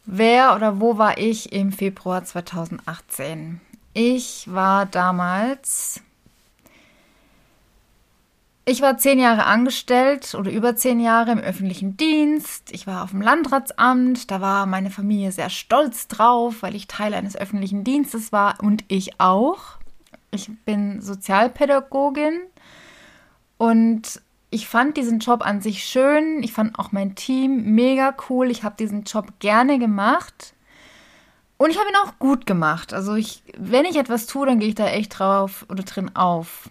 Wer 0.05 0.55
oder 0.55 0.79
wo 0.79 0.97
war 0.97 1.17
ich 1.17 1.53
im 1.53 1.71
Februar 1.71 2.23
2018? 2.23 3.61
Ich 3.93 4.51
war 4.51 4.85
damals. 4.85 6.01
Ich 8.65 8.81
war 8.81 8.97
zehn 8.97 9.19
Jahre 9.19 9.45
angestellt 9.45 10.33
oder 10.35 10.51
über 10.51 10.75
zehn 10.75 10.99
Jahre 10.99 11.31
im 11.31 11.39
öffentlichen 11.39 11.97
Dienst. 11.97 12.71
Ich 12.71 12.87
war 12.87 13.03
auf 13.03 13.11
dem 13.11 13.21
Landratsamt. 13.21 14.31
Da 14.31 14.39
war 14.39 14.65
meine 14.65 14.91
Familie 14.91 15.31
sehr 15.31 15.49
stolz 15.49 16.07
drauf, 16.07 16.61
weil 16.61 16.75
ich 16.75 16.87
Teil 16.87 17.13
eines 17.13 17.35
öffentlichen 17.35 17.83
Dienstes 17.83 18.31
war 18.31 18.55
und 18.61 18.83
ich 18.87 19.19
auch. 19.19 19.77
Ich 20.31 20.49
bin 20.63 21.01
Sozialpädagogin 21.01 22.41
und 23.57 24.21
ich 24.51 24.67
fand 24.67 24.97
diesen 24.97 25.19
Job 25.19 25.45
an 25.45 25.61
sich 25.61 25.83
schön. 25.85 26.43
Ich 26.43 26.51
fand 26.51 26.77
auch 26.77 26.91
mein 26.91 27.15
Team 27.15 27.73
mega 27.73 28.13
cool. 28.29 28.51
Ich 28.51 28.63
habe 28.63 28.75
diesen 28.77 29.03
Job 29.03 29.39
gerne 29.39 29.79
gemacht. 29.79 30.53
Und 31.57 31.69
ich 31.69 31.79
habe 31.79 31.89
ihn 31.89 31.95
auch 32.03 32.19
gut 32.19 32.45
gemacht. 32.45 32.93
Also 32.93 33.15
ich, 33.15 33.43
wenn 33.57 33.85
ich 33.85 33.95
etwas 33.95 34.25
tue, 34.25 34.45
dann 34.45 34.59
gehe 34.59 34.69
ich 34.69 34.75
da 34.75 34.87
echt 34.87 35.17
drauf 35.17 35.65
oder 35.69 35.83
drin 35.83 36.15
auf. 36.15 36.69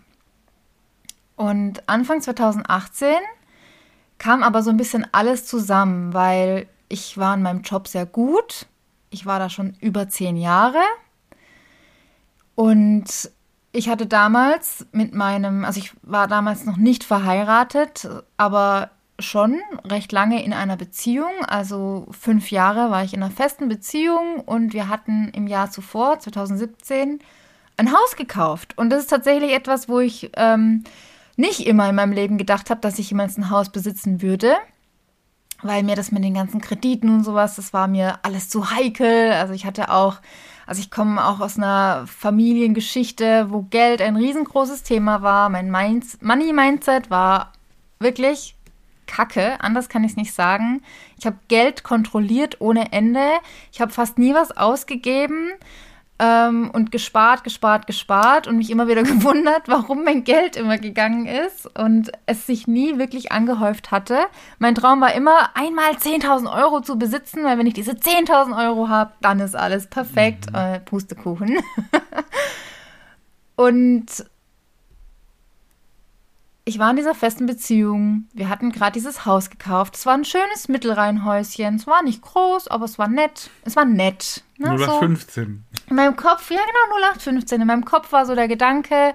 Und 1.36 1.88
Anfang 1.88 2.20
2018 2.20 3.14
kam 4.18 4.42
aber 4.42 4.62
so 4.62 4.68
ein 4.68 4.76
bisschen 4.76 5.06
alles 5.12 5.46
zusammen, 5.46 6.12
weil 6.12 6.66
ich 6.90 7.16
war 7.16 7.34
in 7.34 7.42
meinem 7.42 7.62
Job 7.62 7.88
sehr 7.88 8.04
gut. 8.04 8.66
Ich 9.08 9.24
war 9.24 9.38
da 9.38 9.48
schon 9.48 9.74
über 9.80 10.10
zehn 10.10 10.36
Jahre. 10.36 10.82
Und 12.56 13.30
ich 13.72 13.88
hatte 13.88 14.06
damals 14.06 14.86
mit 14.92 15.14
meinem, 15.14 15.64
also 15.64 15.78
ich 15.78 15.92
war 16.02 16.26
damals 16.26 16.64
noch 16.64 16.76
nicht 16.76 17.04
verheiratet, 17.04 18.08
aber 18.36 18.90
schon 19.20 19.60
recht 19.84 20.12
lange 20.12 20.42
in 20.42 20.52
einer 20.52 20.76
Beziehung. 20.76 21.30
Also 21.46 22.06
fünf 22.10 22.50
Jahre 22.50 22.90
war 22.90 23.04
ich 23.04 23.14
in 23.14 23.22
einer 23.22 23.32
festen 23.32 23.68
Beziehung 23.68 24.40
und 24.44 24.72
wir 24.72 24.88
hatten 24.88 25.28
im 25.34 25.46
Jahr 25.46 25.70
zuvor, 25.70 26.18
2017, 26.18 27.20
ein 27.76 27.92
Haus 27.92 28.16
gekauft. 28.16 28.76
Und 28.76 28.90
das 28.90 29.02
ist 29.02 29.10
tatsächlich 29.10 29.52
etwas, 29.52 29.88
wo 29.88 30.00
ich 30.00 30.30
ähm, 30.36 30.84
nicht 31.36 31.66
immer 31.66 31.88
in 31.88 31.94
meinem 31.94 32.12
Leben 32.12 32.38
gedacht 32.38 32.70
habe, 32.70 32.80
dass 32.80 32.98
ich 32.98 33.10
jemals 33.10 33.36
ein 33.38 33.50
Haus 33.50 33.70
besitzen 33.70 34.20
würde. 34.20 34.54
Weil 35.62 35.82
mir 35.82 35.94
das 35.94 36.10
mit 36.10 36.24
den 36.24 36.34
ganzen 36.34 36.60
Krediten 36.60 37.10
und 37.10 37.22
sowas, 37.22 37.56
das 37.56 37.72
war 37.74 37.86
mir 37.86 38.18
alles 38.22 38.48
zu 38.48 38.70
heikel. 38.70 39.32
Also 39.32 39.52
ich 39.52 39.66
hatte 39.66 39.90
auch 39.90 40.16
also 40.70 40.82
ich 40.82 40.92
komme 40.92 41.26
auch 41.26 41.40
aus 41.40 41.56
einer 41.56 42.06
Familiengeschichte, 42.06 43.46
wo 43.50 43.62
Geld 43.62 44.00
ein 44.00 44.14
riesengroßes 44.14 44.84
Thema 44.84 45.20
war. 45.20 45.48
Mein 45.48 45.68
Money-Mindset 45.68 47.10
war 47.10 47.52
wirklich 47.98 48.54
Kacke, 49.08 49.60
anders 49.60 49.88
kann 49.88 50.04
ich 50.04 50.12
es 50.12 50.16
nicht 50.16 50.32
sagen. 50.32 50.80
Ich 51.18 51.26
habe 51.26 51.38
Geld 51.48 51.82
kontrolliert 51.82 52.60
ohne 52.60 52.92
Ende. 52.92 53.32
Ich 53.72 53.80
habe 53.80 53.90
fast 53.90 54.16
nie 54.16 54.32
was 54.32 54.56
ausgegeben 54.56 55.50
ähm, 56.20 56.70
und 56.70 56.92
gespart, 56.92 57.42
gespart, 57.42 57.86
gespart 57.86 58.46
und 58.46 58.58
mich 58.58 58.70
immer 58.70 58.86
wieder 58.86 59.02
gewundert, 59.04 59.62
warum 59.66 60.04
mein 60.04 60.22
Geld 60.22 60.54
immer 60.54 60.78
gegangen 60.78 61.26
ist 61.26 61.66
und 61.78 62.12
es 62.26 62.46
sich 62.46 62.66
nie 62.66 62.98
wirklich 62.98 63.32
angehäuft 63.32 63.90
hatte. 63.90 64.18
Mein 64.58 64.74
Traum 64.74 65.00
war 65.00 65.14
immer, 65.14 65.56
einmal 65.56 65.92
10.000 65.92 66.54
Euro 66.54 66.82
zu 66.82 66.98
besitzen, 66.98 67.42
weil 67.42 67.58
wenn 67.58 67.66
ich 67.66 67.74
diese 67.74 67.92
10.000 67.92 68.68
Euro 68.68 68.88
habe, 68.88 69.12
dann 69.22 69.40
ist 69.40 69.56
alles 69.56 69.86
perfekt. 69.86 70.50
Mhm. 70.50 70.56
Äh, 70.56 70.80
Pustekuchen. 70.80 71.58
und 73.56 74.06
ich 76.70 76.78
war 76.78 76.90
in 76.90 76.96
dieser 76.96 77.16
festen 77.16 77.46
Beziehung. 77.46 78.28
Wir 78.32 78.48
hatten 78.48 78.70
gerade 78.70 78.92
dieses 78.92 79.26
Haus 79.26 79.50
gekauft. 79.50 79.96
Es 79.96 80.06
war 80.06 80.14
ein 80.14 80.24
schönes 80.24 80.68
Mittelreihenhäuschen. 80.68 81.74
Es 81.74 81.86
war 81.88 82.02
nicht 82.04 82.22
groß, 82.22 82.68
aber 82.68 82.84
es 82.84 82.96
war 82.96 83.08
nett. 83.08 83.50
Es 83.64 83.74
war 83.74 83.84
nett. 83.84 84.44
Ne? 84.56 84.68
0815. 84.68 85.64
So. 85.72 85.82
In 85.90 85.96
meinem 85.96 86.14
Kopf, 86.14 86.48
ja 86.50 86.60
genau, 86.60 86.96
0815. 87.08 87.60
In 87.60 87.66
meinem 87.66 87.84
Kopf 87.84 88.12
war 88.12 88.24
so 88.24 88.36
der 88.36 88.46
Gedanke, 88.46 89.14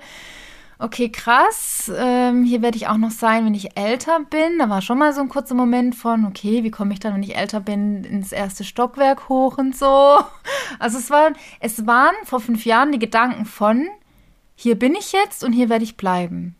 okay, 0.79 1.09
krass, 1.09 1.89
ähm, 1.97 2.43
hier 2.43 2.62
werde 2.62 2.75
ich 2.75 2.88
auch 2.88 2.97
noch 2.97 3.12
sein, 3.12 3.45
wenn 3.45 3.53
ich 3.53 3.77
älter 3.77 4.19
bin. 4.29 4.59
Da 4.59 4.69
war 4.69 4.81
schon 4.81 4.97
mal 4.97 5.13
so 5.13 5.21
ein 5.21 5.29
kurzer 5.29 5.55
Moment 5.55 5.95
von, 5.95 6.25
okay, 6.25 6.63
wie 6.63 6.71
komme 6.71 6.91
ich 6.93 7.00
dann, 7.00 7.13
wenn 7.13 7.24
ich 7.24 7.38
älter 7.38 7.62
bin, 7.62 8.03
ins 8.03 8.33
erste 8.33 8.65
Stockwerk 8.65 9.29
hoch 9.29 9.57
und 9.57 9.75
so. 9.75 10.19
Also 10.79 10.97
es, 10.97 11.09
war, 11.09 11.31
es 11.59 11.85
waren 11.85 12.15
vor 12.24 12.41
fünf 12.41 12.65
Jahren 12.65 12.91
die 12.91 13.00
Gedanken 13.00 13.45
von, 13.45 13.88
hier 14.55 14.77
bin 14.77 14.95
ich 14.95 15.13
jetzt 15.13 15.43
und 15.43 15.53
hier 15.53 15.69
werde 15.69 15.85
ich 15.85 15.95
bleiben. 15.95 16.55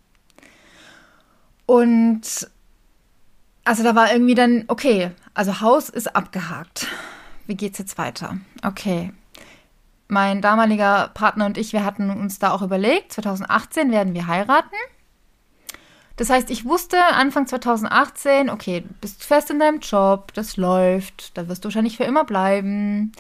Und 1.66 2.22
also 3.64 3.84
da 3.84 3.96
war 3.96 4.12
irgendwie 4.12 4.36
dann, 4.36 4.66
okay, 4.68 5.12
also 5.34 5.62
Haus 5.62 5.90
ist 5.90 6.16
abgehakt. 6.16 6.88
Wie 7.48 7.56
geht's 7.56 7.80
jetzt 7.80 7.98
weiter? 7.98 8.38
Okay. 8.64 9.12
Mein 10.08 10.42
damaliger 10.42 11.10
Partner 11.14 11.48
und 11.48 11.58
ich, 11.58 11.74
wir 11.74 11.84
hatten 11.84 12.12
uns 12.12 12.38
da 12.38 12.52
auch 12.52 12.62
überlegt, 12.62 13.12
2018 13.14 13.92
werden 13.92 14.14
wir 14.14 14.28
heiraten. 14.28 14.76
Das 16.16 16.30
heißt, 16.30 16.50
ich 16.50 16.64
wusste 16.64 17.04
Anfang 17.04 17.48
2018, 17.48 18.50
okay, 18.50 18.84
bist 19.02 19.24
fest 19.24 19.50
in 19.50 19.60
deinem 19.60 19.80
Job, 19.80 20.34
das 20.34 20.58
läuft, 20.58 21.38
da 21.38 21.50
wirst 21.50 21.64
du 21.64 21.68
wahrscheinlich 21.68 21.98
für 21.98 22.06
immer 22.06 22.24
bleiben. 22.24 23.12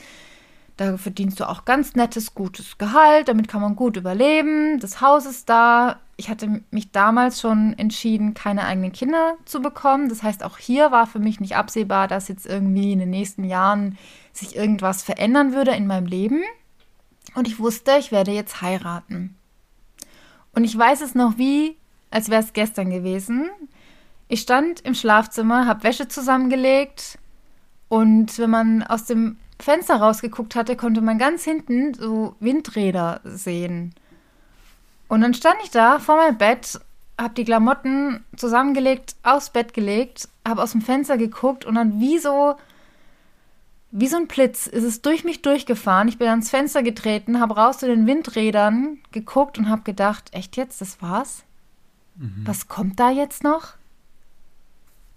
Da 0.77 0.97
verdienst 0.97 1.39
du 1.39 1.49
auch 1.49 1.65
ganz 1.65 1.95
nettes, 1.95 2.35
gutes 2.35 2.77
Gehalt, 2.77 3.27
damit 3.29 3.47
kann 3.47 3.61
man 3.61 3.75
gut 3.75 3.97
überleben. 3.97 4.79
Das 4.79 5.01
Haus 5.01 5.25
ist 5.25 5.49
da. 5.49 5.99
Ich 6.17 6.29
hatte 6.29 6.61
mich 6.71 6.91
damals 6.91 7.41
schon 7.41 7.73
entschieden, 7.77 8.33
keine 8.33 8.65
eigenen 8.65 8.93
Kinder 8.93 9.35
zu 9.45 9.61
bekommen. 9.61 10.07
Das 10.07 10.23
heißt, 10.23 10.43
auch 10.43 10.57
hier 10.57 10.91
war 10.91 11.07
für 11.07 11.19
mich 11.19 11.39
nicht 11.39 11.57
absehbar, 11.57 12.07
dass 12.07 12.29
jetzt 12.29 12.45
irgendwie 12.45 12.93
in 12.93 12.99
den 12.99 13.09
nächsten 13.09 13.43
Jahren 13.43 13.97
sich 14.31 14.55
irgendwas 14.55 15.03
verändern 15.03 15.53
würde 15.53 15.71
in 15.71 15.87
meinem 15.87 16.05
Leben. 16.05 16.41
Und 17.35 17.47
ich 17.47 17.59
wusste, 17.59 17.97
ich 17.99 18.11
werde 18.11 18.31
jetzt 18.31 18.61
heiraten. 18.61 19.35
Und 20.53 20.63
ich 20.63 20.77
weiß 20.77 21.01
es 21.01 21.15
noch 21.15 21.37
wie, 21.37 21.75
als 22.11 22.29
wäre 22.29 22.41
es 22.41 22.53
gestern 22.53 22.89
gewesen. 22.89 23.49
Ich 24.29 24.41
stand 24.41 24.79
im 24.81 24.95
Schlafzimmer, 24.95 25.67
habe 25.67 25.83
Wäsche 25.83 26.07
zusammengelegt 26.07 27.19
und 27.89 28.39
wenn 28.39 28.49
man 28.49 28.83
aus 28.83 29.05
dem 29.05 29.37
Fenster 29.59 29.97
rausgeguckt 29.97 30.55
hatte, 30.55 30.75
konnte 30.75 31.01
man 31.01 31.17
ganz 31.17 31.43
hinten 31.43 31.93
so 31.93 32.35
Windräder 32.39 33.21
sehen. 33.23 33.93
Und 35.07 35.21
dann 35.21 35.33
stand 35.33 35.57
ich 35.63 35.71
da 35.71 35.99
vor 35.99 36.17
meinem 36.17 36.37
Bett, 36.37 36.79
habe 37.19 37.33
die 37.33 37.45
Klamotten 37.45 38.23
zusammengelegt, 38.35 39.15
aufs 39.23 39.49
Bett 39.49 39.73
gelegt, 39.73 40.27
habe 40.47 40.61
aus 40.61 40.71
dem 40.71 40.81
Fenster 40.81 41.17
geguckt 41.17 41.65
und 41.65 41.75
dann 41.75 41.99
wie 41.99 42.17
so 42.17 42.55
wie 43.97 44.07
so 44.07 44.17
ein 44.17 44.27
Blitz 44.27 44.67
ist 44.67 44.83
es 44.83 45.01
durch 45.01 45.23
mich 45.23 45.41
durchgefahren. 45.41 46.09
Ich 46.09 46.17
bin 46.17 46.27
ans 46.27 46.49
Fenster 46.49 46.83
getreten, 46.83 47.39
habe 47.39 47.55
raus 47.55 47.77
zu 47.77 47.87
den 47.87 48.05
Windrädern 48.05 48.97
geguckt 49.11 49.57
und 49.57 49.69
habe 49.69 49.83
gedacht, 49.83 50.33
echt 50.33 50.57
jetzt, 50.57 50.81
das 50.81 51.01
war's? 51.01 51.45
Mhm. 52.17 52.41
Was 52.43 52.67
kommt 52.67 52.99
da 52.99 53.09
jetzt 53.09 53.45
noch? 53.45 53.75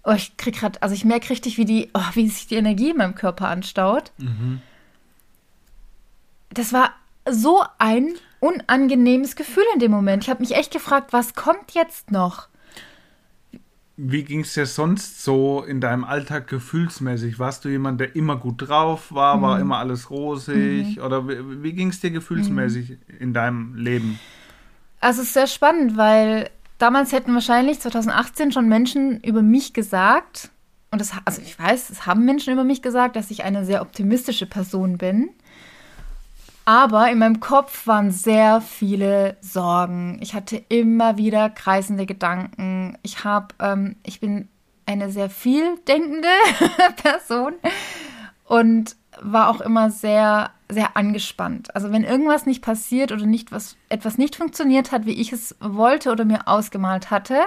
Oh, 0.05 0.13
ich 0.13 0.37
krieg 0.37 0.55
gerade, 0.55 0.81
also 0.81 0.95
ich 0.95 1.03
merke 1.03 1.29
richtig, 1.29 1.57
wie 1.57 1.65
die, 1.65 1.89
oh, 1.93 2.05
wie 2.13 2.29
sich 2.29 2.47
die 2.47 2.55
Energie 2.55 2.91
in 2.91 2.97
meinem 2.97 3.15
Körper 3.15 3.49
anstaut. 3.49 4.13
Mhm. 4.17 4.61
Das 6.51 6.71
war 6.71 6.93
so 7.29 7.65
ein 7.79 8.13
unangenehmes 8.39 9.35
Gefühl 9.35 9.63
in 9.73 9.79
dem 9.79 9.91
Moment. 9.91 10.23
Ich 10.23 10.29
habe 10.29 10.41
mich 10.41 10.55
echt 10.55 10.71
gefragt, 10.71 11.13
was 11.13 11.33
kommt 11.33 11.71
jetzt 11.71 12.11
noch? 12.11 12.47
Wie 14.01 14.23
ging 14.23 14.41
es 14.41 14.53
dir 14.53 14.65
sonst 14.65 15.23
so 15.25 15.61
in 15.61 15.81
deinem 15.81 16.05
Alltag 16.05 16.47
gefühlsmäßig? 16.47 17.37
Warst 17.37 17.65
du 17.65 17.69
jemand, 17.69 17.99
der 17.99 18.15
immer 18.15 18.37
gut 18.37 18.69
drauf 18.69 19.13
war? 19.13 19.37
Mhm. 19.37 19.41
War 19.41 19.59
immer 19.59 19.77
alles 19.77 20.09
rosig? 20.09 20.95
Mhm. 20.95 21.03
Oder 21.03 21.27
wie, 21.27 21.63
wie 21.63 21.73
ging 21.73 21.89
es 21.89 21.99
dir 21.99 22.11
gefühlsmäßig 22.11 22.91
mhm. 22.91 22.97
in 23.19 23.33
deinem 23.33 23.75
Leben? 23.75 24.17
Also 25.01 25.21
es 25.21 25.27
ist 25.27 25.33
sehr 25.33 25.47
spannend, 25.47 25.97
weil 25.97 26.49
damals 26.77 27.11
hätten 27.11 27.33
wahrscheinlich 27.33 27.81
2018 27.81 28.53
schon 28.53 28.69
Menschen 28.69 29.21
über 29.21 29.41
mich 29.41 29.73
gesagt, 29.73 30.49
und 30.91 30.99
das, 30.99 31.11
also 31.25 31.41
ich 31.41 31.57
weiß, 31.59 31.89
es 31.89 32.05
haben 32.05 32.25
Menschen 32.25 32.53
über 32.53 32.63
mich 32.63 32.81
gesagt, 32.81 33.15
dass 33.15 33.31
ich 33.31 33.43
eine 33.43 33.65
sehr 33.65 33.81
optimistische 33.81 34.45
Person 34.45 34.97
bin. 34.97 35.29
Aber 36.69 37.09
in 37.09 37.17
meinem 37.17 37.39
Kopf 37.39 37.87
waren 37.87 38.11
sehr 38.11 38.61
viele 38.61 39.37
Sorgen. 39.41 40.19
Ich 40.21 40.35
hatte 40.35 40.55
immer 40.69 41.17
wieder 41.17 41.49
kreisende 41.49 42.05
Gedanken. 42.05 42.95
Ich 43.01 43.23
habe, 43.23 43.55
ähm, 43.57 43.95
ich 44.05 44.19
bin 44.19 44.49
eine 44.85 45.09
sehr 45.09 45.31
viel 45.31 45.79
denkende 45.87 46.27
Person 46.97 47.53
und 48.45 48.95
war 49.19 49.49
auch 49.49 49.61
immer 49.61 49.89
sehr, 49.89 50.51
sehr 50.69 50.95
angespannt. 50.95 51.73
Also 51.73 51.91
wenn 51.91 52.03
irgendwas 52.03 52.45
nicht 52.45 52.61
passiert 52.61 53.11
oder 53.11 53.25
nicht 53.25 53.51
was, 53.51 53.75
etwas 53.89 54.19
nicht 54.19 54.35
funktioniert 54.35 54.91
hat, 54.91 55.07
wie 55.07 55.19
ich 55.19 55.33
es 55.33 55.55
wollte 55.59 56.11
oder 56.11 56.23
mir 56.23 56.47
ausgemalt 56.47 57.09
hatte, 57.09 57.39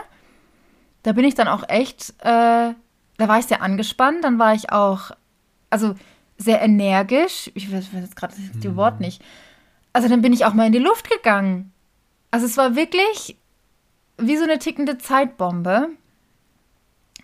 da 1.05 1.13
bin 1.13 1.25
ich 1.25 1.37
dann 1.37 1.47
auch 1.47 1.69
echt, 1.69 2.13
äh, 2.23 2.25
da 2.75 3.29
war 3.29 3.39
ich 3.39 3.47
sehr 3.47 3.63
angespannt. 3.63 4.25
Dann 4.25 4.41
war 4.41 4.53
ich 4.55 4.73
auch, 4.73 5.13
also 5.71 5.95
sehr 6.43 6.61
energisch. 6.61 7.51
Ich 7.55 7.73
weiß, 7.73 7.87
jetzt 7.93 8.17
gerade 8.17 8.35
das 8.35 8.65
mhm. 8.65 8.77
Wort 8.77 9.01
nicht. 9.01 9.23
Also 9.93 10.09
dann 10.09 10.23
bin 10.23 10.33
ich 10.33 10.45
auch 10.45 10.55
mal 10.55 10.67
in 10.67 10.73
die 10.73 10.79
Luft 10.79 11.11
gegangen. 11.11 11.73
Also 12.31 12.47
es 12.47 12.57
war 12.57 12.77
wirklich 12.77 13.37
wie 14.19 14.37
so 14.37 14.45
eine 14.45 14.59
tickende 14.59 14.99
Zeitbombe. 14.99 15.89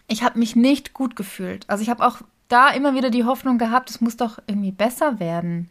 Ich 0.07 0.23
habe 0.23 0.39
mich 0.39 0.57
nicht 0.57 0.95
gut 0.95 1.17
gefühlt. 1.17 1.65
Also 1.69 1.83
ich 1.83 1.91
habe 1.91 2.07
auch 2.07 2.21
da 2.49 2.71
immer 2.71 2.95
wieder 2.95 3.11
die 3.11 3.25
Hoffnung 3.25 3.59
gehabt, 3.59 3.91
es 3.91 4.01
muss 4.01 4.17
doch 4.17 4.39
irgendwie 4.47 4.73
besser 4.73 5.21
werden. 5.21 5.69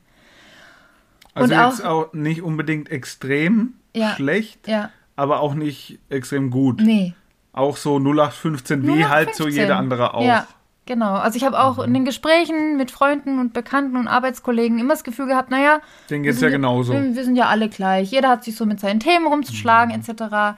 Also 1.34 1.54
Und 1.54 1.60
jetzt 1.60 1.86
auch, 1.86 2.08
auch 2.08 2.14
nicht 2.14 2.42
unbedingt 2.42 2.90
extrem 2.90 3.74
ja, 3.96 4.16
schlecht, 4.16 4.68
ja. 4.68 4.92
aber 5.16 5.40
auch 5.40 5.54
nicht 5.54 6.00
extrem 6.10 6.50
gut. 6.50 6.82
Nee. 6.82 7.14
Auch 7.52 7.78
so 7.78 7.98
0815, 7.98 8.82
0815. 8.82 8.88
wie 8.88 9.06
halt 9.06 9.36
so 9.36 9.48
jeder 9.48 9.78
andere 9.78 10.14
auch. 10.14 10.26
Ja. 10.26 10.48
Genau, 10.88 11.16
also 11.16 11.38
ich 11.38 11.44
habe 11.44 11.60
auch 11.60 11.78
mhm. 11.78 11.84
in 11.84 11.94
den 11.94 12.06
Gesprächen 12.06 12.78
mit 12.78 12.90
Freunden 12.90 13.40
und 13.40 13.54
Bekannten 13.54 13.98
und 13.98 14.08
Arbeitskollegen 14.08 14.80
immer 14.80 14.94
das 14.94 15.04
Gefühl 15.04 15.28
gehabt, 15.28 15.52
naja, 15.52 15.82
denen 16.10 16.24
geht 16.24 16.34
es 16.34 16.42
ja 16.42 16.50
genauso. 16.50 16.94
Wir, 16.94 17.16
wir, 17.16 17.24
sind 17.26 17.36
ja 17.36 17.48
alle 17.48 17.70
gleich. 17.70 18.10
Jeder 18.10 18.30
hat 18.30 18.44
sich 18.44 18.56
so 18.56 18.66
mit 18.66 18.80
seinen 18.80 19.00
Themen 19.00 19.28
rumzuschlagen, 19.28 19.94
mhm. 19.94 20.02
etc. 20.02 20.58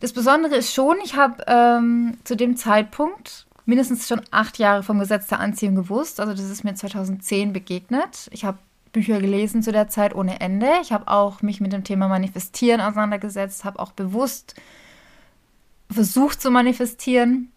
Das 0.00 0.12
Besondere 0.12 0.56
ist 0.56 0.72
schon, 0.72 0.96
ich 1.04 1.16
habe 1.16 1.44
ähm, 1.46 2.16
zu 2.24 2.36
dem 2.36 2.56
Zeitpunkt 2.56 3.46
mindestens 3.66 4.06
schon 4.06 4.20
acht 4.30 4.58
Jahre 4.58 4.82
vom 4.82 4.98
Gesetz 5.00 5.26
der 5.26 5.40
Anziehung 5.40 5.74
gewusst. 5.74 6.20
Also 6.20 6.32
das 6.32 6.48
ist 6.48 6.64
mir 6.64 6.74
2010 6.74 7.52
begegnet. 7.52 8.28
Ich 8.30 8.44
habe 8.44 8.58
Bücher 8.92 9.20
gelesen 9.20 9.62
zu 9.62 9.72
der 9.72 9.88
Zeit 9.88 10.14
ohne 10.14 10.40
Ende. 10.40 10.68
Ich 10.82 10.92
habe 10.92 11.08
auch 11.08 11.42
mich 11.42 11.60
mit 11.60 11.72
dem 11.72 11.82
Thema 11.82 12.06
Manifestieren 12.06 12.80
auseinandergesetzt, 12.80 13.64
habe 13.64 13.80
auch 13.80 13.92
bewusst 13.92 14.54
versucht 15.90 16.40
zu 16.40 16.50
manifestieren. 16.50 17.50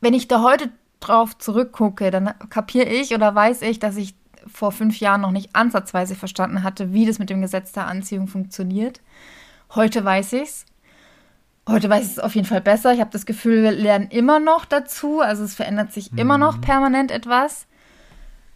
Wenn 0.00 0.14
ich 0.14 0.28
da 0.28 0.42
heute 0.42 0.70
drauf 1.06 1.36
zurückgucke, 1.38 2.10
dann 2.10 2.34
kapiere 2.50 2.88
ich 2.88 3.14
oder 3.14 3.34
weiß 3.34 3.62
ich, 3.62 3.78
dass 3.78 3.96
ich 3.96 4.14
vor 4.46 4.72
fünf 4.72 5.00
Jahren 5.00 5.22
noch 5.22 5.30
nicht 5.30 5.54
ansatzweise 5.54 6.14
verstanden 6.14 6.62
hatte, 6.62 6.92
wie 6.92 7.06
das 7.06 7.18
mit 7.18 7.30
dem 7.30 7.40
Gesetz 7.40 7.72
der 7.72 7.86
Anziehung 7.86 8.26
funktioniert. 8.26 9.00
Heute 9.74 10.04
weiß 10.04 10.34
ich 10.34 10.42
es. 10.42 10.66
Heute 11.68 11.88
weiß 11.88 12.04
ich 12.04 12.12
es 12.12 12.18
auf 12.18 12.34
jeden 12.34 12.46
Fall 12.46 12.60
besser. 12.60 12.92
Ich 12.92 13.00
habe 13.00 13.10
das 13.10 13.24
Gefühl, 13.24 13.62
wir 13.62 13.72
lernen 13.72 14.08
immer 14.10 14.38
noch 14.38 14.66
dazu. 14.66 15.20
Also 15.20 15.44
es 15.44 15.54
verändert 15.54 15.92
sich 15.92 16.12
mhm. 16.12 16.18
immer 16.18 16.38
noch 16.38 16.60
permanent 16.60 17.10
etwas. 17.10 17.66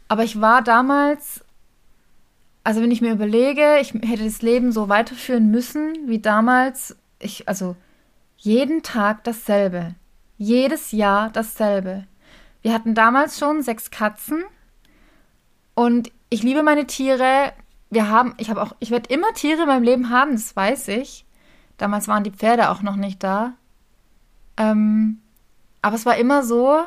Aber 0.08 0.24
ich 0.24 0.40
war 0.40 0.62
damals, 0.62 1.42
also 2.64 2.82
wenn 2.82 2.90
ich 2.90 3.00
mir 3.00 3.12
überlege, 3.12 3.78
ich 3.80 3.94
hätte 3.94 4.24
das 4.24 4.42
Leben 4.42 4.72
so 4.72 4.88
weiterführen 4.88 5.50
müssen 5.50 5.94
wie 6.06 6.18
damals. 6.18 6.96
Ich, 7.18 7.48
also 7.48 7.76
jeden 8.36 8.82
Tag 8.82 9.24
dasselbe. 9.24 9.94
Jedes 10.36 10.92
Jahr 10.92 11.30
dasselbe. 11.30 12.04
Wir 12.62 12.72
hatten 12.72 12.94
damals 12.94 13.38
schon 13.38 13.62
sechs 13.62 13.90
Katzen 13.90 14.44
und 15.74 16.10
ich 16.30 16.42
liebe 16.42 16.62
meine 16.62 16.86
Tiere. 16.86 17.52
Wir 17.90 18.08
haben, 18.08 18.34
ich 18.38 18.50
habe 18.50 18.62
auch, 18.62 18.74
ich 18.80 18.90
werde 18.90 19.12
immer 19.12 19.32
Tiere 19.32 19.62
in 19.62 19.68
meinem 19.68 19.82
Leben 19.82 20.10
haben, 20.10 20.32
das 20.32 20.54
weiß 20.54 20.88
ich. 20.88 21.24
Damals 21.76 22.08
waren 22.08 22.24
die 22.24 22.32
Pferde 22.32 22.70
auch 22.70 22.82
noch 22.82 22.96
nicht 22.96 23.22
da. 23.22 23.54
Ähm, 24.56 25.20
aber 25.80 25.96
es 25.96 26.04
war 26.04 26.16
immer 26.16 26.42
so, 26.42 26.82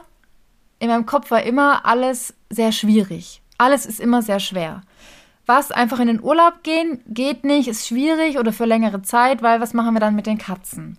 in 0.79 0.89
meinem 0.89 1.05
Kopf 1.05 1.31
war 1.31 1.43
immer 1.43 1.85
alles 1.85 2.33
sehr 2.49 2.71
schwierig. 2.71 3.41
Alles 3.57 3.85
ist 3.85 3.99
immer 3.99 4.21
sehr 4.21 4.39
schwer. 4.39 4.81
Was 5.45 5.71
einfach 5.71 5.99
in 5.99 6.07
den 6.07 6.21
Urlaub 6.21 6.63
gehen, 6.63 7.01
geht 7.07 7.43
nicht, 7.43 7.67
ist 7.67 7.87
schwierig 7.87 8.37
oder 8.37 8.53
für 8.53 8.65
längere 8.65 9.01
Zeit, 9.01 9.41
weil 9.41 9.61
was 9.61 9.73
machen 9.73 9.93
wir 9.93 9.99
dann 9.99 10.15
mit 10.15 10.27
den 10.27 10.37
Katzen? 10.37 10.97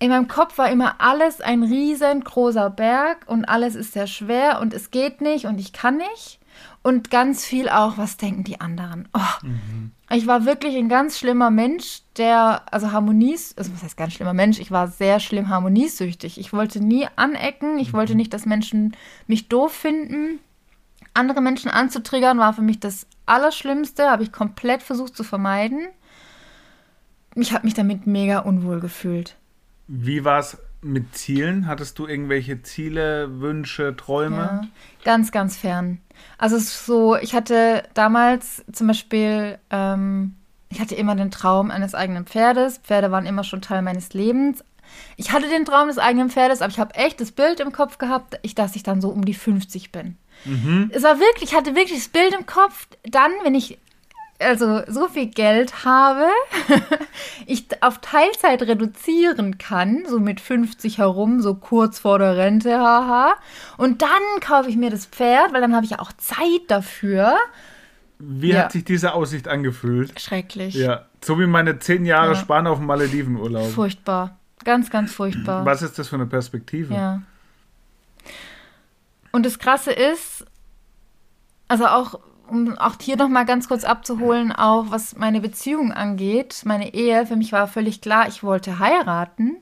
In 0.00 0.08
meinem 0.08 0.28
Kopf 0.28 0.56
war 0.56 0.70
immer 0.70 0.94
alles 0.98 1.42
ein 1.42 1.62
riesengroßer 1.62 2.70
Berg 2.70 3.24
und 3.26 3.44
alles 3.44 3.74
ist 3.74 3.92
sehr 3.92 4.06
schwer 4.06 4.58
und 4.60 4.72
es 4.72 4.90
geht 4.90 5.20
nicht 5.20 5.44
und 5.44 5.60
ich 5.60 5.74
kann 5.74 5.98
nicht. 5.98 6.40
Und 6.82 7.10
ganz 7.10 7.44
viel 7.44 7.68
auch, 7.68 7.98
was 7.98 8.16
denken 8.16 8.42
die 8.42 8.60
anderen? 8.62 9.08
Oh, 9.12 9.46
mhm. 9.46 9.92
Ich 10.08 10.26
war 10.26 10.46
wirklich 10.46 10.74
ein 10.76 10.88
ganz 10.88 11.18
schlimmer 11.18 11.50
Mensch, 11.50 12.00
der, 12.16 12.62
also 12.72 12.92
Harmonies, 12.92 13.54
also 13.58 13.72
was 13.74 13.82
heißt 13.82 13.98
ganz 13.98 14.14
schlimmer 14.14 14.32
Mensch, 14.32 14.58
ich 14.58 14.70
war 14.70 14.88
sehr 14.88 15.20
schlimm 15.20 15.50
harmoniesüchtig. 15.50 16.40
Ich 16.40 16.54
wollte 16.54 16.82
nie 16.82 17.06
anecken, 17.16 17.78
ich 17.78 17.92
mhm. 17.92 17.98
wollte 17.98 18.14
nicht, 18.14 18.32
dass 18.32 18.46
Menschen 18.46 18.96
mich 19.26 19.48
doof 19.48 19.72
finden. 19.72 20.40
Andere 21.12 21.42
Menschen 21.42 21.70
anzutriggern 21.70 22.38
war 22.38 22.54
für 22.54 22.62
mich 22.62 22.80
das 22.80 23.06
Allerschlimmste, 23.26 24.10
habe 24.10 24.22
ich 24.22 24.32
komplett 24.32 24.82
versucht 24.82 25.14
zu 25.14 25.24
vermeiden. 25.24 25.88
Ich 27.34 27.52
habe 27.52 27.66
mich 27.66 27.74
damit 27.74 28.06
mega 28.06 28.38
unwohl 28.38 28.80
gefühlt. 28.80 29.36
Wie 29.92 30.24
war 30.24 30.38
es 30.38 30.56
mit 30.82 31.16
Zielen? 31.16 31.66
Hattest 31.66 31.98
du 31.98 32.06
irgendwelche 32.06 32.62
Ziele, 32.62 33.40
Wünsche, 33.40 33.96
Träume? 33.96 34.36
Ja, 34.36 34.68
ganz, 35.04 35.32
ganz 35.32 35.56
fern. 35.56 36.00
Also 36.38 36.58
so, 36.58 37.16
ich 37.16 37.34
hatte 37.34 37.82
damals 37.94 38.64
zum 38.70 38.86
Beispiel, 38.86 39.58
ähm, 39.70 40.36
ich 40.68 40.80
hatte 40.80 40.94
immer 40.94 41.16
den 41.16 41.32
Traum 41.32 41.72
eines 41.72 41.96
eigenen 41.96 42.24
Pferdes. 42.24 42.78
Pferde 42.78 43.10
waren 43.10 43.26
immer 43.26 43.42
schon 43.42 43.62
Teil 43.62 43.82
meines 43.82 44.14
Lebens. 44.14 44.62
Ich 45.16 45.32
hatte 45.32 45.48
den 45.48 45.64
Traum 45.64 45.88
des 45.88 45.98
eigenen 45.98 46.30
Pferdes, 46.30 46.62
aber 46.62 46.70
ich 46.70 46.78
habe 46.78 46.94
echt 46.94 47.20
das 47.20 47.32
Bild 47.32 47.58
im 47.58 47.72
Kopf 47.72 47.98
gehabt, 47.98 48.38
ich, 48.42 48.54
dass 48.54 48.76
ich 48.76 48.84
dann 48.84 49.00
so 49.00 49.08
um 49.08 49.24
die 49.24 49.34
50 49.34 49.90
bin. 49.90 50.16
Mhm. 50.44 50.92
Es 50.94 51.02
war 51.02 51.18
wirklich, 51.18 51.50
ich 51.50 51.56
hatte 51.56 51.74
wirklich 51.74 51.98
das 51.98 52.08
Bild 52.08 52.32
im 52.32 52.46
Kopf, 52.46 52.86
dann, 53.02 53.32
wenn 53.42 53.56
ich 53.56 53.78
also 54.40 54.82
so 54.86 55.08
viel 55.08 55.26
Geld 55.26 55.84
habe, 55.84 56.26
ich 57.46 57.66
auf 57.82 57.98
Teilzeit 57.98 58.62
reduzieren 58.62 59.58
kann, 59.58 60.04
so 60.08 60.18
mit 60.18 60.40
50 60.40 60.98
herum, 60.98 61.40
so 61.40 61.54
kurz 61.54 61.98
vor 61.98 62.18
der 62.18 62.36
Rente, 62.36 62.78
haha. 62.78 63.36
Und 63.76 64.02
dann 64.02 64.40
kaufe 64.40 64.70
ich 64.70 64.76
mir 64.76 64.90
das 64.90 65.06
Pferd, 65.06 65.52
weil 65.52 65.60
dann 65.60 65.74
habe 65.74 65.84
ich 65.84 65.92
ja 65.92 65.98
auch 65.98 66.12
Zeit 66.14 66.62
dafür. 66.68 67.36
Wie 68.18 68.52
ja. 68.52 68.64
hat 68.64 68.72
sich 68.72 68.84
diese 68.84 69.14
Aussicht 69.14 69.48
angefühlt? 69.48 70.18
Schrecklich. 70.18 70.74
Ja, 70.74 71.06
so 71.22 71.38
wie 71.38 71.46
meine 71.46 71.78
zehn 71.78 72.04
Jahre 72.04 72.32
ja. 72.32 72.38
Sparen 72.38 72.66
auf 72.66 72.78
dem 72.78 72.86
Maledivenurlaub. 72.86 73.70
Furchtbar. 73.70 74.38
Ganz, 74.64 74.90
ganz 74.90 75.12
furchtbar. 75.12 75.64
Was 75.66 75.82
ist 75.82 75.98
das 75.98 76.08
für 76.08 76.16
eine 76.16 76.26
Perspektive? 76.26 76.94
Ja. 76.94 77.22
Und 79.32 79.46
das 79.46 79.58
Krasse 79.58 79.92
ist, 79.92 80.44
also 81.68 81.86
auch 81.86 82.20
um 82.50 82.76
auch 82.78 82.96
hier 83.00 83.16
noch 83.16 83.28
mal 83.28 83.44
ganz 83.44 83.68
kurz 83.68 83.84
abzuholen, 83.84 84.52
auch 84.52 84.86
was 84.90 85.16
meine 85.16 85.40
Beziehung 85.40 85.92
angeht, 85.92 86.62
meine 86.64 86.94
Ehe, 86.94 87.26
für 87.26 87.36
mich 87.36 87.52
war 87.52 87.68
völlig 87.68 88.00
klar, 88.00 88.28
ich 88.28 88.42
wollte 88.42 88.78
heiraten. 88.78 89.56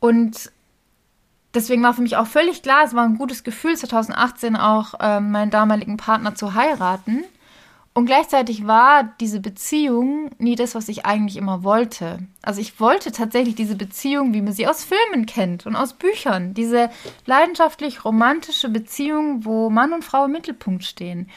Und 0.00 0.50
deswegen 1.54 1.82
war 1.82 1.94
für 1.94 2.02
mich 2.02 2.16
auch 2.16 2.26
völlig 2.26 2.62
klar, 2.62 2.84
es 2.84 2.94
war 2.94 3.04
ein 3.04 3.18
gutes 3.18 3.44
Gefühl, 3.44 3.76
2018 3.76 4.56
auch 4.56 4.94
ähm, 5.00 5.30
meinen 5.30 5.50
damaligen 5.50 5.96
Partner 5.96 6.34
zu 6.34 6.54
heiraten. 6.54 7.24
Und 7.94 8.06
gleichzeitig 8.06 8.66
war 8.66 9.04
diese 9.20 9.40
Beziehung 9.40 10.30
nie 10.38 10.54
das, 10.54 10.74
was 10.74 10.88
ich 10.88 11.04
eigentlich 11.04 11.36
immer 11.36 11.62
wollte. 11.62 12.20
Also 12.40 12.62
ich 12.62 12.80
wollte 12.80 13.12
tatsächlich 13.12 13.54
diese 13.54 13.76
Beziehung, 13.76 14.32
wie 14.32 14.40
man 14.40 14.54
sie 14.54 14.66
aus 14.66 14.82
Filmen 14.82 15.26
kennt 15.26 15.66
und 15.66 15.76
aus 15.76 15.92
Büchern. 15.92 16.54
Diese 16.54 16.88
leidenschaftlich 17.26 18.02
romantische 18.06 18.70
Beziehung, 18.70 19.44
wo 19.44 19.68
Mann 19.68 19.92
und 19.92 20.06
Frau 20.06 20.24
im 20.24 20.32
Mittelpunkt 20.32 20.84
stehen. 20.84 21.28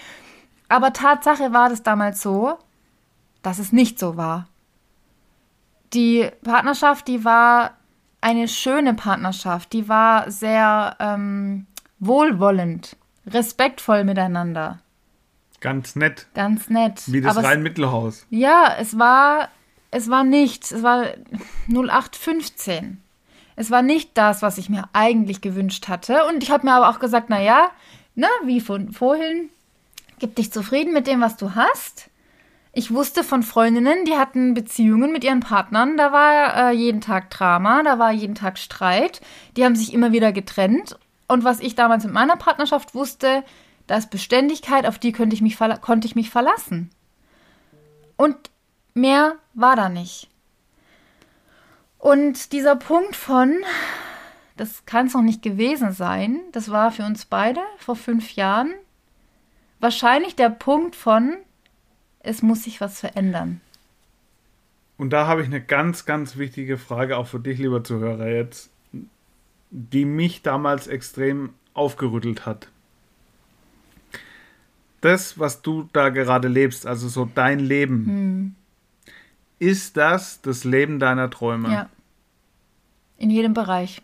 Aber 0.70 0.94
Tatsache 0.94 1.54
war 1.54 1.70
das 1.70 1.84
damals 1.84 2.22
so, 2.22 2.58
dass 3.42 3.60
es 3.60 3.72
nicht 3.72 4.00
so 4.00 4.18
war. 4.18 4.48
Die 5.94 6.30
Partnerschaft, 6.44 7.08
die 7.08 7.24
war 7.24 7.72
eine 8.22 8.48
schöne 8.48 8.94
Partnerschaft, 8.96 9.72
die 9.74 9.88
war 9.88 10.32
sehr 10.32 10.96
ähm, 11.00 11.68
wohlwollend, 12.00 12.98
respektvoll 13.28 14.04
miteinander. 14.04 14.80
Ganz 15.62 15.96
nett. 15.96 16.28
Ganz 16.34 16.70
nett. 16.70 17.04
Wie 17.08 17.22
das 17.22 17.38
Rhein-Mittelhaus. 17.38 18.26
Ja, 18.30 18.76
es 18.80 19.00
war, 19.00 19.50
es 19.92 20.10
war 20.10 20.24
nichts. 20.24 20.72
Es 20.72 20.84
war 20.84 21.06
0815. 21.70 23.02
Es 23.56 23.72
war 23.72 23.82
nicht 23.82 24.18
das, 24.18 24.42
was 24.42 24.58
ich 24.58 24.70
mir 24.70 24.90
eigentlich 24.94 25.42
gewünscht 25.42 25.88
hatte. 25.88 26.26
Und 26.26 26.44
ich 26.44 26.52
habe 26.52 26.66
mir 26.66 26.74
aber 26.74 26.90
auch 26.90 27.00
gesagt, 27.00 27.28
na 27.30 27.42
ja, 27.42 27.72
ne, 28.16 28.28
wie 28.44 28.60
von 28.60 28.92
vorhin, 28.92 29.50
gib 30.20 30.36
dich 30.36 30.52
zufrieden 30.52 30.94
mit 30.94 31.08
dem, 31.08 31.22
was 31.22 31.38
du 31.38 31.56
hast. 31.56 32.10
Ich 32.78 32.94
wusste 32.94 33.24
von 33.24 33.42
Freundinnen, 33.42 34.04
die 34.04 34.18
hatten 34.18 34.54
Beziehungen 34.54 35.14
mit 35.14 35.24
ihren 35.24 35.40
Partnern. 35.40 35.96
Da 35.96 36.12
war 36.12 36.72
äh, 36.72 36.76
jeden 36.76 37.00
Tag 37.00 37.30
Drama, 37.30 37.84
da 37.84 38.00
war 38.00 38.12
jeden 38.12 38.36
Tag 38.36 38.58
Streit. 38.58 39.22
Die 39.56 39.64
haben 39.64 39.78
sich 39.78 39.94
immer 39.94 40.12
wieder 40.12 40.34
getrennt. 40.34 41.00
Und 41.28 41.46
was 41.46 41.62
ich 41.62 41.76
damals 41.76 42.04
mit 42.04 42.14
meiner 42.14 42.36
Partnerschaft 42.36 42.94
wusste, 42.94 43.44
da 43.88 43.96
ist 43.96 44.10
Beständigkeit, 44.10 44.86
auf 44.86 45.00
die 45.00 45.14
könnte 45.14 45.36
ich 45.36 45.42
mich, 45.42 45.58
konnte 45.82 46.06
ich 46.06 46.16
mich 46.16 46.30
verlassen. 46.30 46.90
Und 48.18 48.36
mehr 48.94 49.36
war 49.54 49.76
da 49.76 49.88
nicht. 49.88 50.30
Und 51.98 52.52
dieser 52.52 52.76
Punkt 52.76 53.16
von, 53.16 53.56
das 54.58 54.86
kann 54.86 55.08
es 55.08 55.14
noch 55.14 55.22
nicht 55.22 55.42
gewesen 55.42 55.92
sein, 55.92 56.42
das 56.52 56.70
war 56.70 56.92
für 56.92 57.04
uns 57.04 57.26
beide 57.26 57.62
vor 57.78 57.96
fünf 57.96 58.36
Jahren 58.36 58.74
wahrscheinlich 59.86 60.36
der 60.36 60.50
Punkt 60.50 60.96
von, 60.96 61.38
es 62.22 62.42
muss 62.42 62.64
sich 62.64 62.82
was 62.82 63.00
verändern. 63.00 63.62
Und 64.98 65.12
da 65.12 65.28
habe 65.28 65.42
ich 65.42 65.48
eine 65.48 65.62
ganz, 65.62 66.06
ganz 66.06 66.38
wichtige 66.38 66.80
Frage 66.80 67.18
auch 67.18 67.28
für 67.28 67.40
dich, 67.40 67.60
lieber 67.60 67.84
Zuhörer, 67.84 68.28
jetzt, 68.28 68.72
die 69.70 70.06
mich 70.06 70.42
damals 70.42 70.88
extrem 70.88 71.54
aufgerüttelt 71.76 72.48
hat. 72.48 72.70
Das, 75.02 75.38
was 75.38 75.62
du 75.62 75.88
da 75.94 76.10
gerade 76.10 76.48
lebst, 76.48 76.88
also 76.88 77.08
so 77.08 77.30
dein 77.36 77.60
Leben, 77.60 78.56
ist 79.60 79.98
das 79.98 80.42
das 80.42 80.64
Leben 80.64 80.98
deiner 80.98 81.30
Träume? 81.30 81.72
Ja. 81.72 81.90
In 83.20 83.30
jedem 83.30 83.54
Bereich. 83.54 84.02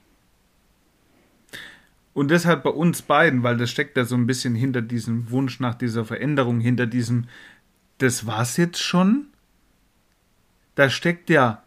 Und 2.13 2.29
deshalb 2.31 2.63
bei 2.63 2.69
uns 2.71 3.01
beiden, 3.01 3.43
weil 3.43 3.57
das 3.57 3.69
steckt 3.71 3.95
ja 3.97 4.03
so 4.05 4.15
ein 4.15 4.27
bisschen 4.27 4.53
hinter 4.55 4.81
diesem 4.81 5.29
Wunsch 5.31 5.59
nach 5.59 5.75
dieser 5.75 6.03
Veränderung, 6.03 6.59
hinter 6.59 6.85
diesem, 6.85 7.25
das 7.99 8.25
war's 8.25 8.57
jetzt 8.57 8.79
schon. 8.81 9.27
Da 10.75 10.89
steckt 10.89 11.29
ja 11.29 11.63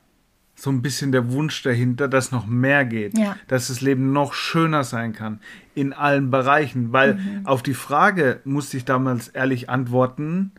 so 0.56 0.70
ein 0.70 0.82
bisschen 0.82 1.12
der 1.12 1.32
Wunsch 1.32 1.62
dahinter, 1.62 2.06
dass 2.08 2.30
noch 2.30 2.46
mehr 2.46 2.84
geht, 2.84 3.18
Ja. 3.18 3.36
dass 3.48 3.68
das 3.68 3.80
Leben 3.80 4.12
noch 4.12 4.34
schöner 4.34 4.84
sein 4.84 5.12
kann 5.12 5.40
in 5.74 5.92
allen 5.92 6.30
Bereichen, 6.30 6.92
weil 6.92 7.18
auf 7.44 7.62
die 7.62 7.74
Frage 7.74 8.40
musste 8.44 8.76
ich 8.76 8.84
damals 8.84 9.28
ehrlich 9.28 9.68
antworten, 9.68 10.52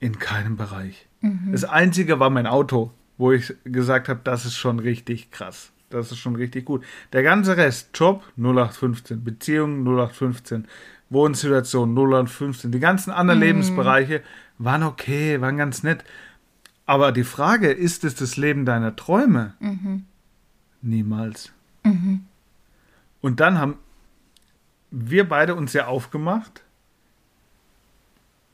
in 0.00 0.18
keinem 0.18 0.56
Bereich. 0.56 1.06
Das 1.50 1.64
einzige 1.64 2.20
war 2.20 2.28
mein 2.30 2.46
Auto, 2.46 2.92
wo 3.16 3.32
ich 3.32 3.54
gesagt 3.64 4.08
habe, 4.10 4.20
das 4.22 4.44
ist 4.44 4.56
schon 4.56 4.78
richtig 4.78 5.30
krass. 5.30 5.72
Das 5.90 6.10
ist 6.10 6.18
schon 6.18 6.36
richtig 6.36 6.64
gut. 6.64 6.84
Der 7.12 7.22
ganze 7.22 7.56
Rest, 7.56 7.90
Job 7.94 8.24
0815, 8.36 9.22
Beziehung 9.22 9.82
0815, 9.84 10.66
Wohnsituation 11.10 11.90
0815, 11.96 12.72
die 12.72 12.80
ganzen 12.80 13.10
anderen 13.12 13.40
Lebensbereiche 13.40 14.22
waren 14.58 14.82
okay, 14.82 15.40
waren 15.40 15.56
ganz 15.56 15.82
nett. 15.82 16.04
Aber 16.86 17.12
die 17.12 17.24
Frage, 17.24 17.70
ist 17.70 18.04
es 18.04 18.14
das 18.16 18.36
Leben 18.36 18.64
deiner 18.64 18.96
Träume? 18.96 19.54
Niemals. 20.82 21.52
Und 23.20 23.40
dann 23.40 23.58
haben 23.58 23.74
wir 24.90 25.28
beide 25.28 25.54
uns 25.54 25.72
ja 25.72 25.86
aufgemacht 25.86 26.62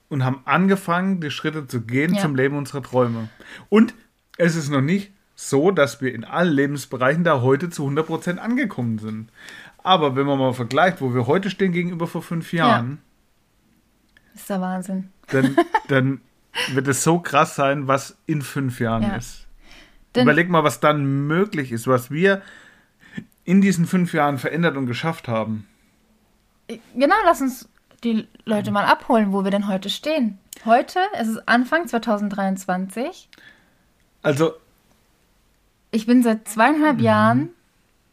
und 0.08 0.24
haben 0.24 0.40
angefangen, 0.44 1.20
die 1.20 1.30
Schritte 1.30 1.66
zu 1.66 1.82
gehen 1.82 2.14
Ja. 2.14 2.20
zum 2.20 2.34
Leben 2.36 2.56
unserer 2.56 2.82
Träume. 2.82 3.28
Und 3.70 3.94
es 4.36 4.56
ist 4.56 4.68
noch 4.70 4.80
nicht 4.82 5.11
so, 5.34 5.70
dass 5.70 6.00
wir 6.00 6.14
in 6.14 6.24
allen 6.24 6.52
Lebensbereichen 6.52 7.24
da 7.24 7.40
heute 7.40 7.70
zu 7.70 7.86
100% 7.86 8.36
angekommen 8.38 8.98
sind. 8.98 9.30
Aber 9.82 10.14
wenn 10.14 10.26
man 10.26 10.38
mal 10.38 10.52
vergleicht, 10.52 11.00
wo 11.00 11.14
wir 11.14 11.26
heute 11.26 11.50
stehen 11.50 11.72
gegenüber 11.72 12.06
vor 12.06 12.22
fünf 12.22 12.52
Jahren, 12.52 13.00
Das 14.32 14.42
ist 14.42 14.50
der 14.50 14.60
Wahnsinn. 14.60 15.10
dann, 15.28 15.56
dann 15.88 16.20
wird 16.72 16.86
es 16.88 17.02
so 17.02 17.18
krass 17.18 17.56
sein, 17.56 17.88
was 17.88 18.16
in 18.26 18.42
fünf 18.42 18.78
Jahren 18.80 19.02
Ja. 19.02 19.16
ist. 19.16 19.46
Denn- 20.14 20.24
Überleg 20.24 20.48
mal, 20.50 20.62
was 20.64 20.80
dann 20.80 21.26
möglich 21.26 21.72
ist, 21.72 21.86
was 21.86 22.10
wir 22.10 22.42
in 23.44 23.60
diesen 23.60 23.86
fünf 23.86 24.12
Jahren 24.12 24.38
verändert 24.38 24.76
und 24.76 24.86
geschafft 24.86 25.26
haben. 25.26 25.66
Genau, 26.94 27.16
lass 27.24 27.40
uns 27.40 27.68
die 28.04 28.28
Leute 28.44 28.70
mal 28.70 28.84
abholen, 28.84 29.32
wo 29.32 29.42
wir 29.44 29.50
denn 29.50 29.66
heute 29.68 29.90
stehen. 29.90 30.38
Heute, 30.64 31.00
es 31.14 31.26
ist 31.28 31.48
Anfang 31.48 31.88
2023. 31.88 33.28
Also, 34.22 34.52
Ich 35.92 36.06
bin 36.06 36.22
seit 36.22 36.48
zweieinhalb 36.48 37.00
Jahren, 37.00 37.50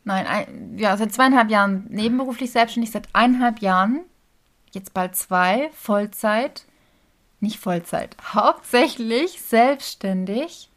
nein, 0.04 0.28
ein, 0.28 0.78
ja, 0.78 0.96
seit 0.98 1.14
zweieinhalb 1.14 1.50
Jahren 1.50 1.86
nebenberuflich 1.90 2.52
selbstständig, 2.52 2.92
seit 2.92 3.08
eineinhalb 3.14 3.60
Jahren, 3.60 4.02
jetzt 4.72 4.94
bald 4.94 5.16
zwei, 5.16 5.70
Vollzeit, 5.74 6.66
nicht 7.40 7.58
Vollzeit, 7.58 8.18
hauptsächlich 8.34 9.42
selbstständig, 9.42 10.70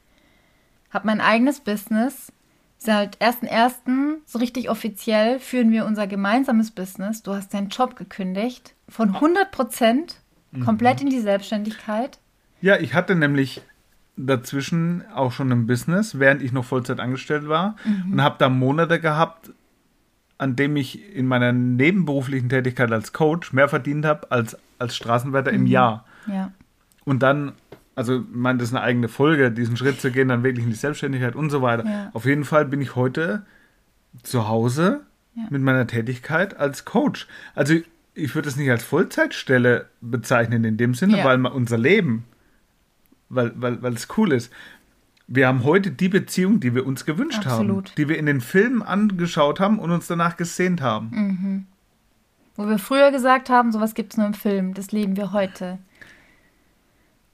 habe 0.90 1.06
mein 1.06 1.20
eigenes 1.20 1.60
Business. 1.60 2.32
Seit 2.78 3.22
1.1. 3.22 4.18
so 4.26 4.38
richtig 4.40 4.68
offiziell 4.68 5.38
führen 5.38 5.70
wir 5.70 5.86
unser 5.86 6.08
gemeinsames 6.08 6.72
Business. 6.72 7.22
Du 7.22 7.32
hast 7.32 7.54
deinen 7.54 7.68
Job 7.68 7.94
gekündigt, 7.94 8.74
von 8.88 9.14
100 9.14 9.52
Prozent 9.52 10.16
komplett 10.64 11.00
in 11.00 11.08
die 11.08 11.20
Selbstständigkeit. 11.20 12.18
ja, 12.60 12.78
ich 12.78 12.94
hatte 12.94 13.14
nämlich 13.14 13.62
dazwischen 14.16 15.02
auch 15.14 15.32
schon 15.32 15.50
ein 15.52 15.66
Business, 15.66 16.18
während 16.18 16.42
ich 16.42 16.52
noch 16.52 16.64
Vollzeit 16.64 17.00
angestellt 17.00 17.48
war 17.48 17.76
und 18.10 18.22
habe 18.22 18.36
da 18.38 18.48
Monate 18.48 19.00
gehabt, 19.00 19.50
an 20.38 20.56
dem 20.56 20.76
ich 20.76 21.14
in 21.14 21.26
meiner 21.26 21.52
nebenberuflichen 21.52 22.48
Tätigkeit 22.48 22.90
als 22.92 23.12
Coach 23.12 23.52
mehr 23.52 23.68
verdient 23.68 24.04
habe 24.04 24.30
als 24.30 24.56
als 24.78 24.96
Straßenwärter 24.96 25.52
im 25.52 25.66
Jahr. 25.66 26.04
Ja. 26.26 26.50
Und 27.04 27.22
dann, 27.22 27.52
also 27.94 28.16
ich 28.20 28.24
meine, 28.32 28.58
das 28.58 28.68
ist 28.68 28.74
eine 28.74 28.82
eigene 28.84 29.08
Folge, 29.08 29.52
diesen 29.52 29.76
Schritt 29.76 30.00
zu 30.00 30.10
gehen, 30.10 30.28
dann 30.28 30.42
wirklich 30.42 30.64
in 30.64 30.70
die 30.70 30.76
Selbstständigkeit 30.76 31.36
und 31.36 31.50
so 31.50 31.62
weiter. 31.62 31.84
Ja. 31.84 32.10
Auf 32.12 32.24
jeden 32.24 32.44
Fall 32.44 32.64
bin 32.64 32.80
ich 32.80 32.96
heute 32.96 33.46
zu 34.24 34.48
Hause 34.48 35.02
Ja. 35.34 35.44
mit 35.50 35.62
meiner 35.62 35.86
Tätigkeit 35.86 36.58
als 36.58 36.84
Coach. 36.84 37.28
Also 37.54 37.74
ich 38.14 38.34
würde 38.34 38.48
es 38.48 38.56
nicht 38.56 38.70
als 38.70 38.82
Vollzeitstelle 38.84 39.86
bezeichnen 40.00 40.64
in 40.64 40.76
dem 40.76 40.94
Sinne, 40.94 41.22
weil 41.24 41.44
unser 41.46 41.78
Leben, 41.78 42.24
weil, 43.34 43.52
weil, 43.56 43.82
weil 43.82 43.94
es 43.94 44.08
cool 44.16 44.32
ist. 44.32 44.52
Wir 45.26 45.48
haben 45.48 45.64
heute 45.64 45.90
die 45.90 46.08
Beziehung, 46.08 46.60
die 46.60 46.74
wir 46.74 46.86
uns 46.86 47.04
gewünscht 47.06 47.46
haben, 47.46 47.52
Absolut. 47.52 47.94
die 47.96 48.08
wir 48.08 48.18
in 48.18 48.26
den 48.26 48.40
Filmen 48.40 48.82
angeschaut 48.82 49.60
haben 49.60 49.78
und 49.78 49.90
uns 49.90 50.06
danach 50.06 50.36
gesehnt 50.36 50.82
haben. 50.82 51.10
Mhm. 51.10 51.66
Wo 52.56 52.68
wir 52.68 52.78
früher 52.78 53.10
gesagt 53.10 53.48
haben, 53.48 53.72
sowas 53.72 53.94
gibt 53.94 54.12
es 54.12 54.18
nur 54.18 54.26
im 54.26 54.34
Film, 54.34 54.74
das 54.74 54.92
leben 54.92 55.16
wir 55.16 55.32
heute. 55.32 55.78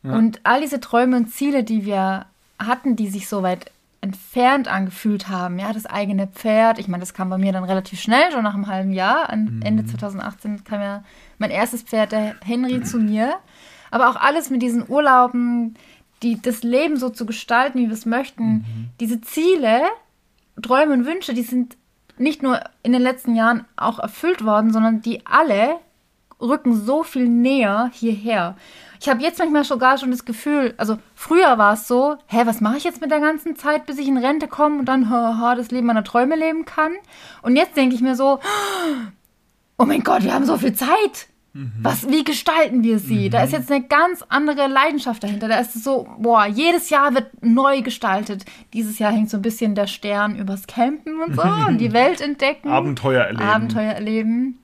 Ja. 0.05 0.17
Und 0.17 0.41
all 0.45 0.61
diese 0.61 0.79
Träume 0.81 1.17
und 1.17 1.31
Ziele, 1.31 1.65
die 1.65 1.85
wir 1.85 2.27
hatten, 2.59 2.95
die 2.95 3.09
sich 3.09 3.29
so 3.29 3.43
weit 3.43 3.73
entfernt 4.01 4.69
angefühlt 4.69 5.29
haben, 5.29 5.59
ja, 5.59 5.73
das 5.73 5.87
eigene 5.87 6.29
Pferd, 6.29 6.79
ich 6.79 6.87
meine, 6.87 7.01
das 7.01 7.15
kam 7.15 7.31
bei 7.31 7.39
mir 7.39 7.53
dann 7.53 7.65
relativ 7.65 8.01
schnell, 8.01 8.31
schon 8.31 8.45
nach 8.45 8.55
einem 8.55 8.69
halben 8.69 8.93
Jahr, 8.93 9.29
an 9.29 9.61
Ende 9.65 9.85
2018 9.85 10.63
kam 10.63 10.81
ja 10.81 11.05
mein 11.39 11.51
erstes 11.51 11.83
Pferd, 11.83 12.13
der 12.13 12.37
Henry, 12.45 12.83
zu 12.83 12.99
mir. 12.99 13.35
Aber 13.91 14.11
auch 14.11 14.17
alles 14.17 14.51
mit 14.51 14.63
diesen 14.63 14.89
Urlauben, 14.89 15.75
die, 16.23 16.41
das 16.41 16.63
Leben 16.63 16.97
so 16.97 17.11
zu 17.11 17.27
gestalten, 17.27 17.79
wie 17.79 17.87
wir 17.87 17.93
es 17.93 18.07
möchten, 18.07 18.91
diese 19.01 19.21
Ziele, 19.21 19.83
Träume 20.61 20.95
und 20.95 21.07
Wünsche, 21.07 21.35
die 21.35 21.43
sind 21.43 21.77
nicht 22.19 22.43
nur 22.43 22.61
in 22.83 22.93
den 22.93 23.03
letzten 23.03 23.35
Jahren 23.37 23.65
auch 23.77 23.99
erfüllt 23.99 24.45
worden, 24.45 24.73
sondern 24.73 25.03
die 25.03 25.25
alle 25.25 25.77
rücken 26.41 26.75
so 26.75 27.03
viel 27.03 27.29
näher 27.29 27.91
hierher. 27.93 28.57
Ich 29.01 29.09
habe 29.09 29.23
jetzt 29.23 29.39
manchmal 29.39 29.65
sogar 29.65 29.99
schon 29.99 30.11
das 30.11 30.25
Gefühl, 30.25 30.75
also 30.77 30.99
früher 31.15 31.59
war 31.59 31.75
es 31.75 31.87
so, 31.87 32.17
hä, 32.27 32.43
was 32.45 32.61
mache 32.61 32.79
ich 32.79 32.85
jetzt 32.85 33.01
mit 33.01 33.11
der 33.11 33.21
ganzen 33.21 33.57
Zeit, 33.57 33.87
bis 33.87 33.99
ich 33.99 34.09
in 34.09 34.19
Rente 34.19 34.49
komme 34.49 34.79
und 34.79 34.87
dann 34.87 35.09
haha, 35.09 35.55
das 35.55 35.71
Leben 35.71 35.87
meiner 35.87 36.05
Träume 36.05 36.37
leben 36.37 36.65
kann? 36.65 36.93
Und 37.43 37.57
jetzt 37.57 37.77
denke 37.77 37.95
ich 37.95 38.01
mir 38.01 38.17
so, 38.17 38.41
oh 39.79 39.85
mein 39.85 40.03
Gott, 40.03 40.25
wir 40.25 40.35
haben 40.35 40.47
so 40.47 40.57
viel 40.57 40.75
Zeit. 40.75 41.29
Was, 41.55 42.09
wie 42.09 42.25
gestalten 42.25 42.85
wir 42.85 42.99
sie? 42.99 43.27
Mhm. 43.27 43.31
Da 43.31 43.43
ist 43.43 43.53
jetzt 43.53 43.73
eine 43.73 43.83
ganz 43.83 44.23
andere 44.29 44.69
Leidenschaft 44.69 45.25
dahinter. 45.25 45.49
Da 45.49 45.59
ist 45.59 45.75
es 45.75 45.83
so, 45.83 46.07
boah, 46.19 46.47
jedes 46.47 46.91
Jahr 46.91 47.15
wird 47.15 47.43
neu 47.43 47.83
gestaltet. 47.83 48.45
Dieses 48.75 48.99
Jahr 48.99 49.13
hängt 49.13 49.31
so 49.31 49.39
ein 49.39 49.43
bisschen 49.43 49.75
der 49.75 49.87
Stern 49.87 50.37
übers 50.37 50.67
Campen 50.67 51.21
und 51.21 51.35
so 51.35 51.43
und 51.43 51.79
die 51.79 51.93
Welt 51.95 52.21
entdecken. 52.21 52.69
Abenteuer 52.69 53.25
erleben. 53.25 53.43
Abenteuer 53.43 53.93
erleben. 53.93 54.59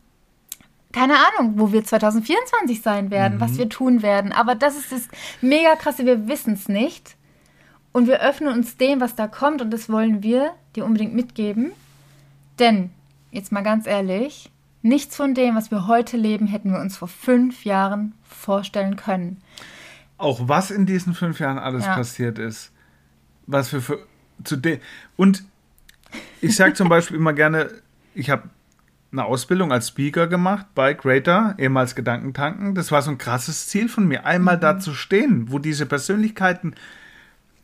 Keine 0.92 1.14
Ahnung, 1.14 1.54
wo 1.56 1.72
wir 1.72 1.82
2024 1.82 2.80
sein 2.80 3.10
werden, 3.10 3.36
mhm. 3.36 3.40
was 3.40 3.58
wir 3.58 3.68
tun 3.68 4.02
werden. 4.02 4.30
Aber 4.30 4.54
das 4.54 4.76
ist 4.76 4.92
das 4.92 5.08
mega 5.40 5.74
krasse, 5.74 6.06
wir 6.06 6.28
wissen 6.28 6.52
es 6.52 6.68
nicht. 6.68 7.16
Und 7.92 8.06
wir 8.06 8.20
öffnen 8.20 8.52
uns 8.52 8.76
dem, 8.76 9.00
was 9.00 9.16
da 9.16 9.26
kommt 9.26 9.62
und 9.62 9.70
das 9.70 9.88
wollen 9.88 10.22
wir 10.22 10.52
dir 10.76 10.84
unbedingt 10.84 11.14
mitgeben. 11.14 11.72
Denn, 12.58 12.90
jetzt 13.32 13.50
mal 13.50 13.62
ganz 13.62 13.86
ehrlich, 13.86 14.50
Nichts 14.84 15.16
von 15.16 15.32
dem, 15.32 15.56
was 15.56 15.70
wir 15.70 15.86
heute 15.86 16.18
leben, 16.18 16.46
hätten 16.46 16.70
wir 16.70 16.78
uns 16.78 16.98
vor 16.98 17.08
fünf 17.08 17.64
Jahren 17.64 18.12
vorstellen 18.22 18.96
können. 18.96 19.38
Auch 20.18 20.46
was 20.46 20.70
in 20.70 20.84
diesen 20.84 21.14
fünf 21.14 21.40
Jahren 21.40 21.58
alles 21.58 21.86
ja. 21.86 21.94
passiert 21.94 22.38
ist. 22.38 22.70
Was 23.46 23.72
wir 23.72 23.80
für. 23.80 24.06
Zu 24.44 24.56
de 24.56 24.80
Und 25.16 25.42
ich 26.42 26.54
sage 26.54 26.74
zum 26.74 26.90
Beispiel 26.90 27.16
immer 27.16 27.32
gerne, 27.32 27.70
ich 28.14 28.28
habe 28.28 28.50
eine 29.10 29.24
Ausbildung 29.24 29.72
als 29.72 29.88
Speaker 29.88 30.26
gemacht 30.26 30.66
bei 30.74 30.92
Greater, 30.92 31.54
ehemals 31.56 31.94
Gedankentanken. 31.94 32.74
Das 32.74 32.92
war 32.92 33.00
so 33.00 33.10
ein 33.10 33.16
krasses 33.16 33.68
Ziel 33.68 33.88
von 33.88 34.06
mir, 34.06 34.26
einmal 34.26 34.58
mhm. 34.58 34.60
da 34.60 34.78
zu 34.78 34.92
stehen, 34.92 35.50
wo 35.50 35.58
diese 35.58 35.86
Persönlichkeiten 35.86 36.74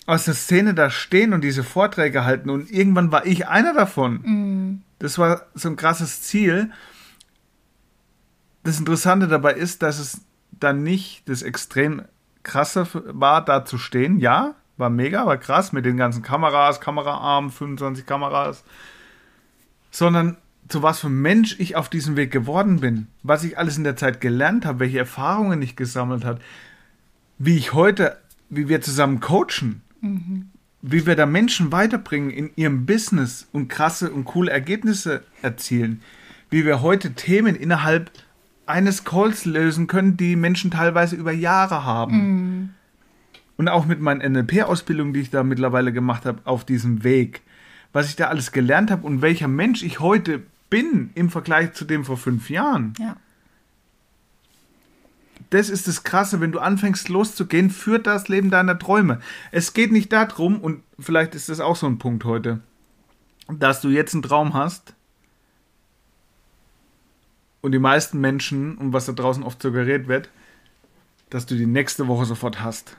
aus 0.06 0.24
der 0.24 0.32
Szene 0.32 0.72
da 0.72 0.88
stehen 0.88 1.34
und 1.34 1.44
diese 1.44 1.64
Vorträge 1.64 2.24
halten. 2.24 2.48
Und 2.48 2.70
irgendwann 2.70 3.12
war 3.12 3.26
ich 3.26 3.46
einer 3.46 3.74
davon. 3.74 4.20
Mhm. 4.22 4.82
Das 4.98 5.18
war 5.18 5.42
so 5.52 5.68
ein 5.68 5.76
krasses 5.76 6.22
Ziel 6.22 6.70
das 8.62 8.78
Interessante 8.78 9.28
dabei 9.28 9.54
ist, 9.54 9.82
dass 9.82 9.98
es 9.98 10.20
dann 10.52 10.82
nicht 10.82 11.28
das 11.28 11.42
extrem 11.42 12.02
krasse 12.42 12.86
war, 12.92 13.44
da 13.44 13.64
zu 13.64 13.78
stehen. 13.78 14.18
Ja, 14.18 14.54
war 14.76 14.90
mega, 14.90 15.26
war 15.26 15.38
krass 15.38 15.72
mit 15.72 15.84
den 15.84 15.96
ganzen 15.96 16.22
Kameras, 16.22 16.80
Kameraarmen, 16.80 17.50
25 17.50 18.06
Kameras. 18.06 18.64
Sondern 19.90 20.36
zu 20.68 20.82
was 20.82 21.00
für 21.00 21.08
ein 21.08 21.20
Mensch 21.20 21.56
ich 21.58 21.76
auf 21.76 21.88
diesem 21.88 22.16
Weg 22.16 22.30
geworden 22.30 22.80
bin, 22.80 23.08
was 23.22 23.44
ich 23.44 23.58
alles 23.58 23.76
in 23.76 23.84
der 23.84 23.96
Zeit 23.96 24.20
gelernt 24.20 24.64
habe, 24.64 24.80
welche 24.80 24.98
Erfahrungen 24.98 25.60
ich 25.62 25.76
gesammelt 25.76 26.24
habe, 26.24 26.40
wie 27.38 27.56
ich 27.56 27.72
heute, 27.72 28.18
wie 28.48 28.68
wir 28.68 28.80
zusammen 28.80 29.20
coachen, 29.20 29.82
mhm. 30.00 30.50
wie 30.82 31.06
wir 31.06 31.16
da 31.16 31.26
Menschen 31.26 31.72
weiterbringen 31.72 32.30
in 32.30 32.50
ihrem 32.56 32.86
Business 32.86 33.48
und 33.52 33.68
krasse 33.68 34.10
und 34.10 34.24
coole 34.24 34.50
Ergebnisse 34.50 35.24
erzielen, 35.42 36.02
wie 36.50 36.64
wir 36.64 36.82
heute 36.82 37.14
Themen 37.14 37.56
innerhalb 37.56 38.10
eines 38.70 39.04
Calls 39.04 39.44
lösen 39.44 39.86
können, 39.86 40.16
die 40.16 40.36
Menschen 40.36 40.70
teilweise 40.70 41.16
über 41.16 41.32
Jahre 41.32 41.84
haben. 41.84 42.16
Mm. 42.16 42.70
Und 43.56 43.68
auch 43.68 43.84
mit 43.84 44.00
meinen 44.00 44.32
NLP-Ausbildungen, 44.32 45.12
die 45.12 45.20
ich 45.20 45.30
da 45.30 45.42
mittlerweile 45.42 45.92
gemacht 45.92 46.24
habe, 46.24 46.40
auf 46.44 46.64
diesem 46.64 47.04
Weg, 47.04 47.42
was 47.92 48.08
ich 48.08 48.16
da 48.16 48.28
alles 48.28 48.52
gelernt 48.52 48.90
habe 48.90 49.06
und 49.06 49.20
welcher 49.20 49.48
Mensch 49.48 49.82
ich 49.82 50.00
heute 50.00 50.42
bin 50.70 51.10
im 51.14 51.28
Vergleich 51.28 51.72
zu 51.72 51.84
dem 51.84 52.04
vor 52.04 52.16
fünf 52.16 52.48
Jahren. 52.48 52.94
Ja. 52.98 53.16
Das 55.50 55.68
ist 55.68 55.88
das 55.88 56.04
Krasse, 56.04 56.40
wenn 56.40 56.52
du 56.52 56.60
anfängst 56.60 57.08
loszugehen, 57.08 57.70
führt 57.70 58.06
das 58.06 58.28
Leben 58.28 58.50
deiner 58.50 58.78
Träume. 58.78 59.20
Es 59.50 59.74
geht 59.74 59.90
nicht 59.90 60.12
darum, 60.12 60.60
und 60.60 60.82
vielleicht 60.98 61.34
ist 61.34 61.48
das 61.48 61.60
auch 61.60 61.76
so 61.76 61.86
ein 61.86 61.98
Punkt 61.98 62.24
heute, 62.24 62.60
dass 63.48 63.80
du 63.80 63.88
jetzt 63.88 64.14
einen 64.14 64.22
Traum 64.22 64.54
hast 64.54 64.94
und 67.60 67.72
die 67.72 67.78
meisten 67.78 68.20
Menschen, 68.20 68.76
und 68.78 68.92
was 68.92 69.06
da 69.06 69.12
draußen 69.12 69.42
oft 69.42 69.60
suggeriert 69.60 70.08
wird, 70.08 70.30
dass 71.28 71.46
du 71.46 71.54
die 71.54 71.66
nächste 71.66 72.08
Woche 72.08 72.24
sofort 72.24 72.62
hast. 72.62 72.96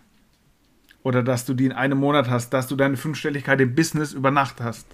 Oder 1.04 1.24
dass 1.24 1.46
du 1.46 1.54
die 1.54 1.66
in 1.66 1.72
einem 1.72 1.98
Monat 1.98 2.30
hast, 2.30 2.52
dass 2.52 2.68
du 2.68 2.76
deine 2.76 2.96
Fünfstelligkeit 2.96 3.60
im 3.60 3.76
Business 3.76 4.14
über 4.14 4.32
Nacht 4.32 4.62
hast. 4.62 4.86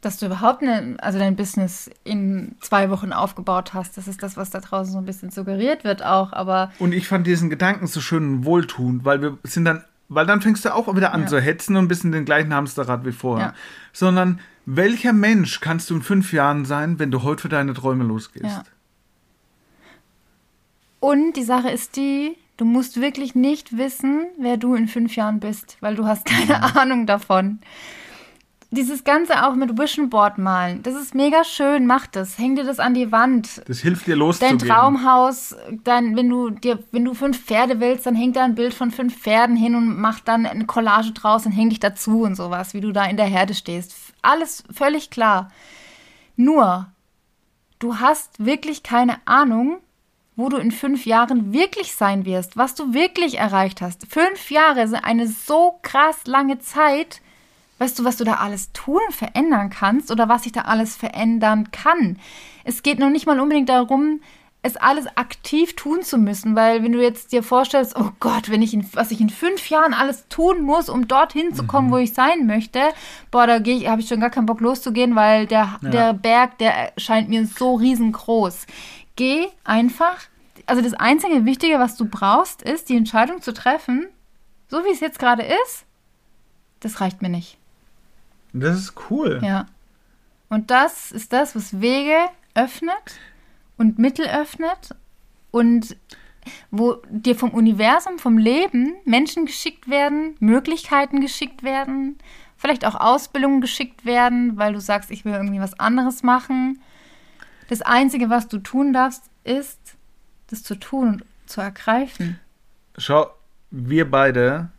Dass 0.00 0.18
du 0.18 0.26
überhaupt 0.26 0.62
ne, 0.62 0.96
also 0.98 1.18
dein 1.18 1.36
Business 1.36 1.90
in 2.04 2.56
zwei 2.60 2.90
Wochen 2.90 3.12
aufgebaut 3.12 3.74
hast, 3.74 3.96
das 3.96 4.08
ist 4.08 4.22
das, 4.22 4.36
was 4.36 4.50
da 4.50 4.60
draußen 4.60 4.92
so 4.92 4.98
ein 4.98 5.04
bisschen 5.04 5.30
suggeriert 5.30 5.84
wird 5.84 6.02
auch, 6.02 6.32
aber. 6.32 6.72
Und 6.78 6.92
ich 6.92 7.06
fand 7.06 7.26
diesen 7.26 7.50
Gedanken 7.50 7.86
so 7.86 8.00
schön 8.00 8.24
und 8.24 8.44
wohltuend, 8.44 9.04
weil 9.04 9.20
wir 9.20 9.38
sind 9.42 9.66
dann, 9.66 9.84
weil 10.08 10.26
dann 10.26 10.40
fängst 10.40 10.64
du 10.64 10.74
auch 10.74 10.94
wieder 10.96 11.12
an 11.12 11.22
ja. 11.22 11.26
zu 11.26 11.40
hetzen 11.40 11.76
und 11.76 11.84
ein 11.84 11.88
bisschen 11.88 12.12
den 12.12 12.24
gleichen 12.24 12.52
Hamsterrad 12.52 13.04
wie 13.04 13.12
vorher. 13.12 13.48
Ja. 13.48 13.54
Sondern 13.92 14.40
welcher 14.66 15.12
Mensch 15.12 15.60
kannst 15.60 15.90
du 15.90 15.96
in 15.96 16.02
fünf 16.02 16.32
Jahren 16.32 16.64
sein, 16.64 16.98
wenn 16.98 17.10
du 17.10 17.22
heute 17.22 17.42
für 17.42 17.48
deine 17.48 17.74
Träume 17.74 18.04
losgehst? 18.04 18.44
Ja. 18.44 18.64
Und 21.00 21.34
die 21.34 21.42
Sache 21.42 21.70
ist 21.70 21.96
die, 21.96 22.36
du 22.56 22.64
musst 22.64 23.00
wirklich 23.00 23.34
nicht 23.34 23.76
wissen, 23.76 24.26
wer 24.38 24.56
du 24.56 24.74
in 24.74 24.88
fünf 24.88 25.16
Jahren 25.16 25.40
bist, 25.40 25.76
weil 25.80 25.96
du 25.96 26.06
hast 26.06 26.24
keine 26.24 26.58
mhm. 26.58 26.76
Ahnung 26.76 27.06
davon 27.06 27.60
dieses 28.74 29.04
Ganze 29.04 29.46
auch 29.46 29.54
mit 29.54 29.78
Vision 29.78 30.10
Board 30.10 30.38
malen, 30.38 30.82
das 30.82 30.94
ist 30.94 31.14
mega 31.14 31.44
schön, 31.44 31.86
mach 31.86 32.06
das, 32.06 32.38
häng 32.38 32.56
dir 32.56 32.64
das 32.64 32.78
an 32.78 32.94
die 32.94 33.10
Wand. 33.10 33.62
Das 33.66 33.80
hilft 33.80 34.06
dir 34.06 34.16
loszugehen. 34.16 34.58
Dein 34.58 34.68
Traumhaus, 34.68 35.56
dann, 35.84 36.16
wenn 36.16 36.28
du 36.28 36.50
dir, 36.50 36.78
wenn 36.92 37.04
du 37.04 37.14
fünf 37.14 37.42
Pferde 37.42 37.80
willst, 37.80 38.06
dann 38.06 38.14
häng 38.14 38.32
da 38.32 38.44
ein 38.44 38.54
Bild 38.54 38.74
von 38.74 38.90
fünf 38.90 39.16
Pferden 39.16 39.56
hin 39.56 39.74
und 39.74 39.98
mach 39.98 40.20
dann 40.20 40.46
eine 40.46 40.66
Collage 40.66 41.12
draus 41.12 41.46
und 41.46 41.52
häng 41.52 41.70
dich 41.70 41.80
dazu 41.80 42.22
und 42.22 42.34
sowas, 42.34 42.74
wie 42.74 42.80
du 42.80 42.92
da 42.92 43.04
in 43.04 43.16
der 43.16 43.26
Herde 43.26 43.54
stehst. 43.54 43.94
Alles 44.24 44.64
völlig 44.70 45.10
klar. 45.10 45.50
Nur, 46.36 46.88
du 47.78 48.00
hast 48.00 48.44
wirklich 48.44 48.82
keine 48.82 49.18
Ahnung, 49.26 49.78
wo 50.36 50.48
du 50.48 50.56
in 50.56 50.72
fünf 50.72 51.06
Jahren 51.06 51.52
wirklich 51.52 51.94
sein 51.94 52.24
wirst, 52.24 52.56
was 52.56 52.74
du 52.74 52.92
wirklich 52.92 53.38
erreicht 53.38 53.80
hast. 53.80 54.06
Fünf 54.08 54.50
Jahre 54.50 54.88
sind 54.88 55.04
eine 55.04 55.28
so 55.28 55.78
krass 55.82 56.26
lange 56.26 56.58
Zeit 56.58 57.20
Weißt 57.78 57.98
du, 57.98 58.04
was 58.04 58.16
du 58.16 58.24
da 58.24 58.34
alles 58.34 58.72
tun, 58.72 59.00
verändern 59.10 59.68
kannst 59.68 60.10
oder 60.10 60.28
was 60.28 60.44
sich 60.44 60.52
da 60.52 60.62
alles 60.62 60.94
verändern 60.94 61.70
kann? 61.72 62.18
Es 62.62 62.82
geht 62.82 62.98
noch 62.98 63.10
nicht 63.10 63.26
mal 63.26 63.40
unbedingt 63.40 63.68
darum, 63.68 64.20
es 64.64 64.78
alles 64.78 65.06
aktiv 65.18 65.76
tun 65.76 66.02
zu 66.02 66.16
müssen, 66.16 66.56
weil 66.56 66.82
wenn 66.82 66.92
du 66.92 67.02
jetzt 67.02 67.32
dir 67.32 67.42
vorstellst, 67.42 67.96
oh 67.96 68.12
Gott, 68.18 68.50
wenn 68.50 68.62
ich 68.62 68.72
in, 68.72 68.88
was 68.94 69.10
ich 69.10 69.20
in 69.20 69.28
fünf 69.28 69.68
Jahren 69.68 69.92
alles 69.92 70.26
tun 70.28 70.62
muss, 70.62 70.88
um 70.88 71.06
dorthin 71.06 71.54
zu 71.54 71.66
kommen, 71.66 71.88
mhm. 71.88 71.92
wo 71.92 71.96
ich 71.98 72.14
sein 72.14 72.46
möchte, 72.46 72.80
boah, 73.30 73.46
da 73.46 73.58
gehe 73.58 73.76
ich, 73.76 73.88
habe 73.88 74.00
ich 74.00 74.08
schon 74.08 74.20
gar 74.20 74.30
keinen 74.30 74.46
Bock 74.46 74.62
loszugehen, 74.62 75.16
weil 75.16 75.46
der, 75.46 75.78
ja. 75.82 75.90
der 75.90 76.14
Berg, 76.14 76.56
der 76.56 76.94
scheint 76.96 77.28
mir 77.28 77.46
so 77.46 77.74
riesengroß. 77.74 78.66
Geh 79.16 79.48
einfach, 79.64 80.16
also 80.64 80.80
das 80.80 80.94
einzige 80.94 81.44
Wichtige, 81.44 81.78
was 81.78 81.98
du 81.98 82.06
brauchst, 82.06 82.62
ist 82.62 82.88
die 82.88 82.96
Entscheidung 82.96 83.42
zu 83.42 83.52
treffen, 83.52 84.06
so 84.68 84.82
wie 84.82 84.92
es 84.92 85.00
jetzt 85.00 85.18
gerade 85.18 85.42
ist, 85.42 85.84
das 86.80 87.02
reicht 87.02 87.20
mir 87.20 87.28
nicht. 87.28 87.58
Das 88.54 88.78
ist 88.78 88.94
cool. 89.10 89.40
Ja. 89.44 89.66
Und 90.48 90.70
das 90.70 91.12
ist 91.12 91.34
das, 91.34 91.54
was 91.54 91.82
Wege 91.82 92.16
öffnet 92.54 93.20
und 93.76 93.98
Mittel 93.98 94.26
öffnet 94.26 94.94
und 95.50 95.96
wo 96.70 96.96
dir 97.08 97.36
vom 97.36 97.50
Universum, 97.50 98.18
vom 98.18 98.38
Leben 98.38 98.94
Menschen 99.04 99.46
geschickt 99.46 99.88
werden, 99.88 100.36
Möglichkeiten 100.40 101.20
geschickt 101.20 101.62
werden, 101.62 102.18
vielleicht 102.56 102.84
auch 102.86 102.94
Ausbildungen 102.94 103.60
geschickt 103.60 104.04
werden, 104.04 104.56
weil 104.56 104.72
du 104.72 104.80
sagst, 104.80 105.10
ich 105.10 105.24
will 105.24 105.32
irgendwie 105.32 105.60
was 105.60 105.78
anderes 105.80 106.22
machen. 106.22 106.80
Das 107.68 107.82
Einzige, 107.82 108.30
was 108.30 108.48
du 108.48 108.58
tun 108.58 108.92
darfst, 108.92 109.24
ist, 109.44 109.96
das 110.48 110.62
zu 110.62 110.74
tun 110.74 111.08
und 111.08 111.24
zu 111.46 111.60
ergreifen. 111.60 112.38
Schau, 112.98 113.30
wir 113.70 114.10
beide 114.10 114.70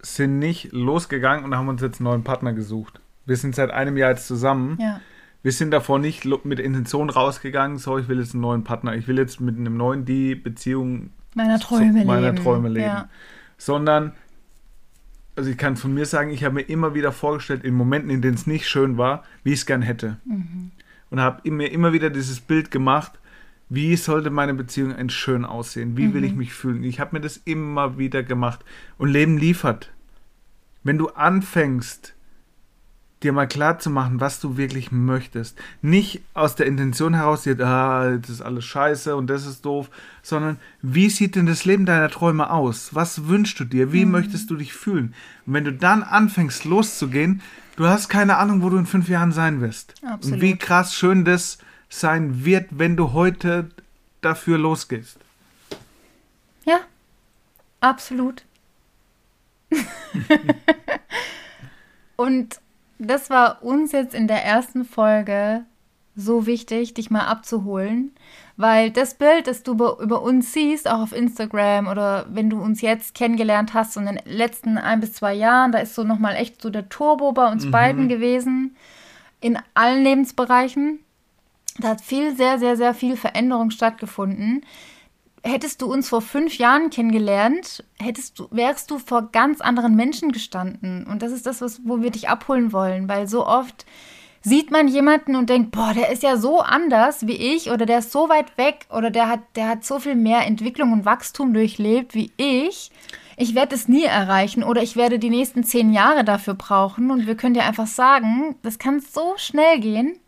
sind 0.00 0.38
nicht 0.38 0.72
losgegangen 0.72 1.44
und 1.44 1.56
haben 1.56 1.68
uns 1.68 1.82
jetzt 1.82 2.00
einen 2.00 2.04
neuen 2.04 2.24
Partner 2.24 2.52
gesucht. 2.52 3.00
Wir 3.26 3.36
sind 3.36 3.54
seit 3.54 3.70
einem 3.70 3.96
Jahr 3.96 4.10
jetzt 4.10 4.26
zusammen. 4.26 4.78
Ja. 4.80 5.00
Wir 5.48 5.52
sind 5.54 5.70
davor 5.70 5.98
nicht 5.98 6.26
mit 6.44 6.60
Intention 6.60 7.08
rausgegangen, 7.08 7.78
so 7.78 7.96
ich 7.96 8.06
will 8.06 8.18
jetzt 8.18 8.34
einen 8.34 8.42
neuen 8.42 8.64
Partner, 8.64 8.94
ich 8.94 9.08
will 9.08 9.16
jetzt 9.16 9.40
mit 9.40 9.56
einem 9.56 9.78
neuen 9.78 10.04
die 10.04 10.34
Beziehung 10.34 11.08
meiner 11.34 11.58
Träume 11.58 12.04
meiner 12.04 12.32
leben. 12.32 12.44
Träume 12.44 12.68
leben. 12.68 12.84
Ja. 12.84 13.08
Sondern, 13.56 14.12
also 15.36 15.48
ich 15.48 15.56
kann 15.56 15.78
von 15.78 15.94
mir 15.94 16.04
sagen, 16.04 16.28
ich 16.28 16.44
habe 16.44 16.56
mir 16.56 16.68
immer 16.68 16.92
wieder 16.92 17.12
vorgestellt, 17.12 17.64
in 17.64 17.72
Momenten, 17.72 18.10
in 18.10 18.20
denen 18.20 18.34
es 18.34 18.46
nicht 18.46 18.68
schön 18.68 18.98
war, 18.98 19.22
wie 19.42 19.54
ich 19.54 19.60
es 19.60 19.64
gern 19.64 19.80
hätte. 19.80 20.18
Mhm. 20.26 20.72
Und 21.08 21.20
habe 21.20 21.50
mir 21.50 21.72
immer 21.72 21.94
wieder 21.94 22.10
dieses 22.10 22.40
Bild 22.40 22.70
gemacht, 22.70 23.12
wie 23.70 23.96
sollte 23.96 24.28
meine 24.28 24.52
Beziehung 24.52 24.94
ein 24.94 25.08
schön 25.08 25.46
aussehen? 25.46 25.96
Wie 25.96 26.08
mhm. 26.08 26.12
will 26.12 26.24
ich 26.24 26.32
mhm. 26.32 26.38
mich 26.40 26.52
fühlen? 26.52 26.84
Ich 26.84 27.00
habe 27.00 27.16
mir 27.16 27.22
das 27.22 27.38
immer 27.38 27.96
wieder 27.96 28.22
gemacht. 28.22 28.66
Und 28.98 29.08
Leben 29.08 29.38
liefert. 29.38 29.94
Wenn 30.82 30.98
du 30.98 31.08
anfängst, 31.08 32.12
dir 33.22 33.32
mal 33.32 33.48
klar 33.48 33.78
zu 33.78 33.90
machen, 33.90 34.20
was 34.20 34.40
du 34.40 34.56
wirklich 34.56 34.92
möchtest. 34.92 35.58
Nicht 35.82 36.22
aus 36.34 36.54
der 36.54 36.66
Intention 36.66 37.14
heraus, 37.14 37.42
dir, 37.42 37.58
ah, 37.60 38.16
das 38.16 38.30
ist 38.30 38.42
alles 38.42 38.64
scheiße 38.64 39.16
und 39.16 39.28
das 39.28 39.46
ist 39.46 39.64
doof, 39.64 39.90
sondern 40.22 40.58
wie 40.82 41.10
sieht 41.10 41.34
denn 41.34 41.46
das 41.46 41.64
Leben 41.64 41.84
deiner 41.84 42.10
Träume 42.10 42.50
aus? 42.50 42.94
Was 42.94 43.26
wünschst 43.26 43.58
du 43.58 43.64
dir? 43.64 43.92
Wie 43.92 44.04
mhm. 44.04 44.12
möchtest 44.12 44.50
du 44.50 44.56
dich 44.56 44.72
fühlen? 44.72 45.14
Und 45.46 45.54
wenn 45.54 45.64
du 45.64 45.72
dann 45.72 46.02
anfängst 46.02 46.64
loszugehen, 46.64 47.42
du 47.76 47.86
hast 47.86 48.08
keine 48.08 48.36
Ahnung, 48.36 48.62
wo 48.62 48.70
du 48.70 48.76
in 48.76 48.86
fünf 48.86 49.08
Jahren 49.08 49.32
sein 49.32 49.60
wirst. 49.60 49.94
Absolut. 50.02 50.36
Und 50.36 50.40
wie 50.40 50.56
krass 50.56 50.94
schön 50.94 51.24
das 51.24 51.58
sein 51.88 52.44
wird, 52.44 52.66
wenn 52.70 52.96
du 52.96 53.12
heute 53.12 53.70
dafür 54.20 54.58
losgehst. 54.58 55.18
Ja, 56.64 56.80
absolut. 57.80 58.44
und 62.16 62.60
das 62.98 63.30
war 63.30 63.62
uns 63.62 63.92
jetzt 63.92 64.14
in 64.14 64.28
der 64.28 64.44
ersten 64.44 64.84
Folge 64.84 65.64
so 66.16 66.46
wichtig, 66.46 66.94
dich 66.94 67.10
mal 67.10 67.26
abzuholen, 67.26 68.12
weil 68.56 68.90
das 68.90 69.14
Bild, 69.14 69.46
das 69.46 69.62
du 69.62 69.74
über 69.74 70.20
uns 70.20 70.52
siehst, 70.52 70.90
auch 70.90 71.00
auf 71.00 71.12
Instagram 71.12 71.86
oder 71.86 72.26
wenn 72.28 72.50
du 72.50 72.60
uns 72.60 72.80
jetzt 72.80 73.14
kennengelernt 73.14 73.72
hast 73.72 73.96
in 73.96 74.06
den 74.06 74.20
letzten 74.24 74.78
ein 74.78 74.98
bis 74.98 75.12
zwei 75.12 75.32
Jahren, 75.32 75.70
da 75.70 75.78
ist 75.78 75.94
so 75.94 76.02
nochmal 76.02 76.34
echt 76.34 76.60
so 76.60 76.70
der 76.70 76.88
Turbo 76.88 77.30
bei 77.32 77.50
uns 77.50 77.66
mhm. 77.66 77.70
beiden 77.70 78.08
gewesen, 78.08 78.76
in 79.40 79.58
allen 79.74 80.02
Lebensbereichen. 80.02 80.98
Da 81.78 81.90
hat 81.90 82.00
viel, 82.00 82.36
sehr, 82.36 82.58
sehr, 82.58 82.76
sehr 82.76 82.94
viel 82.94 83.16
Veränderung 83.16 83.70
stattgefunden 83.70 84.64
hättest 85.48 85.82
du 85.82 85.92
uns 85.92 86.08
vor 86.08 86.22
fünf 86.22 86.58
Jahren 86.58 86.90
kennengelernt, 86.90 87.84
hättest 87.98 88.38
du, 88.38 88.48
wärst 88.50 88.90
du 88.90 88.98
vor 88.98 89.30
ganz 89.32 89.60
anderen 89.60 89.96
Menschen 89.96 90.32
gestanden. 90.32 91.06
Und 91.06 91.22
das 91.22 91.32
ist 91.32 91.46
das, 91.46 91.60
was, 91.60 91.80
wo 91.84 92.00
wir 92.00 92.10
dich 92.10 92.28
abholen 92.28 92.72
wollen, 92.72 93.08
weil 93.08 93.26
so 93.26 93.46
oft 93.46 93.84
sieht 94.42 94.70
man 94.70 94.88
jemanden 94.88 95.36
und 95.36 95.50
denkt, 95.50 95.72
boah, 95.72 95.92
der 95.94 96.10
ist 96.10 96.22
ja 96.22 96.36
so 96.36 96.60
anders 96.60 97.26
wie 97.26 97.36
ich 97.36 97.70
oder 97.70 97.86
der 97.86 97.98
ist 97.98 98.12
so 98.12 98.28
weit 98.28 98.56
weg 98.56 98.86
oder 98.90 99.10
der 99.10 99.28
hat, 99.28 99.40
der 99.56 99.68
hat 99.68 99.84
so 99.84 99.98
viel 99.98 100.14
mehr 100.14 100.46
Entwicklung 100.46 100.92
und 100.92 101.04
Wachstum 101.04 101.52
durchlebt 101.52 102.14
wie 102.14 102.30
ich. 102.36 102.90
Ich 103.36 103.54
werde 103.54 103.74
es 103.74 103.88
nie 103.88 104.04
erreichen 104.04 104.62
oder 104.62 104.82
ich 104.82 104.96
werde 104.96 105.18
die 105.18 105.30
nächsten 105.30 105.64
zehn 105.64 105.92
Jahre 105.92 106.24
dafür 106.24 106.54
brauchen 106.54 107.10
und 107.10 107.26
wir 107.26 107.36
können 107.36 107.54
dir 107.54 107.64
einfach 107.64 107.86
sagen, 107.86 108.56
das 108.62 108.78
kann 108.78 109.00
so 109.00 109.34
schnell 109.36 109.80
gehen. 109.80 110.18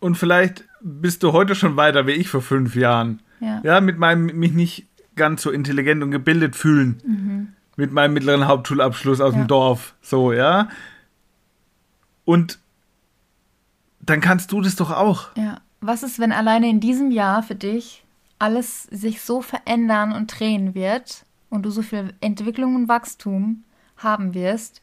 Und 0.00 0.16
vielleicht 0.16 0.64
bist 0.80 1.22
du 1.22 1.32
heute 1.32 1.54
schon 1.54 1.76
weiter 1.76 2.06
wie 2.06 2.12
ich 2.12 2.28
vor 2.28 2.42
fünf 2.42 2.76
Jahren. 2.76 3.22
Ja. 3.40 3.60
ja, 3.62 3.80
mit 3.80 3.98
meinem 3.98 4.26
mich 4.26 4.52
nicht 4.52 4.86
ganz 5.16 5.42
so 5.42 5.50
intelligent 5.50 6.02
und 6.02 6.10
gebildet 6.10 6.56
fühlen. 6.56 7.00
Mhm. 7.04 7.48
Mit 7.76 7.92
meinem 7.92 8.14
mittleren 8.14 8.46
Hauptschulabschluss 8.46 9.20
aus 9.20 9.34
ja. 9.34 9.40
dem 9.40 9.48
Dorf. 9.48 9.94
So, 10.00 10.32
ja. 10.32 10.68
Und 12.24 12.58
dann 14.00 14.20
kannst 14.20 14.52
du 14.52 14.60
das 14.60 14.76
doch 14.76 14.90
auch. 14.90 15.28
Ja. 15.36 15.60
Was 15.80 16.02
ist, 16.02 16.18
wenn 16.18 16.32
alleine 16.32 16.68
in 16.70 16.80
diesem 16.80 17.10
Jahr 17.10 17.42
für 17.42 17.54
dich 17.54 18.04
alles 18.38 18.84
sich 18.84 19.20
so 19.20 19.42
verändern 19.42 20.12
und 20.12 20.38
drehen 20.38 20.74
wird 20.74 21.26
und 21.50 21.62
du 21.64 21.70
so 21.70 21.82
viel 21.82 22.14
Entwicklung 22.20 22.74
und 22.74 22.88
Wachstum 22.88 23.64
haben 23.98 24.34
wirst, 24.34 24.82